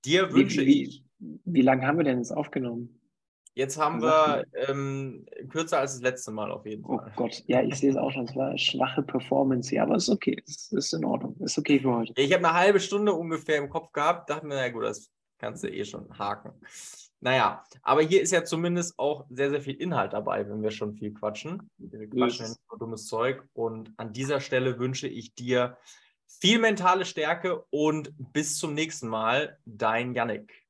[0.06, 1.04] dir wünsche wie, ich.
[1.20, 2.98] Wie, wie lange haben wir denn jetzt aufgenommen?
[3.54, 7.12] Jetzt haben wir ähm, kürzer als das letzte Mal auf jeden oh Fall.
[7.12, 8.24] Oh Gott, ja, ich sehe es auch schon.
[8.24, 10.42] Es war eine schwache Performance hier, aber es ist okay.
[10.48, 11.36] Es ist in Ordnung.
[11.40, 12.14] Es ist okay für heute.
[12.16, 15.64] Ich habe eine halbe Stunde ungefähr im Kopf gehabt, dachte mir, na gut, das kannst
[15.64, 16.54] du eh schon haken.
[17.24, 20.96] Naja, aber hier ist ja zumindest auch sehr, sehr viel Inhalt dabei, wenn wir schon
[20.96, 21.70] viel quatschen.
[21.78, 23.44] Wir quatschen ja nicht nur dummes Zeug.
[23.54, 25.78] Und an dieser Stelle wünsche ich dir
[26.26, 30.61] viel mentale Stärke und bis zum nächsten Mal, dein Yannick.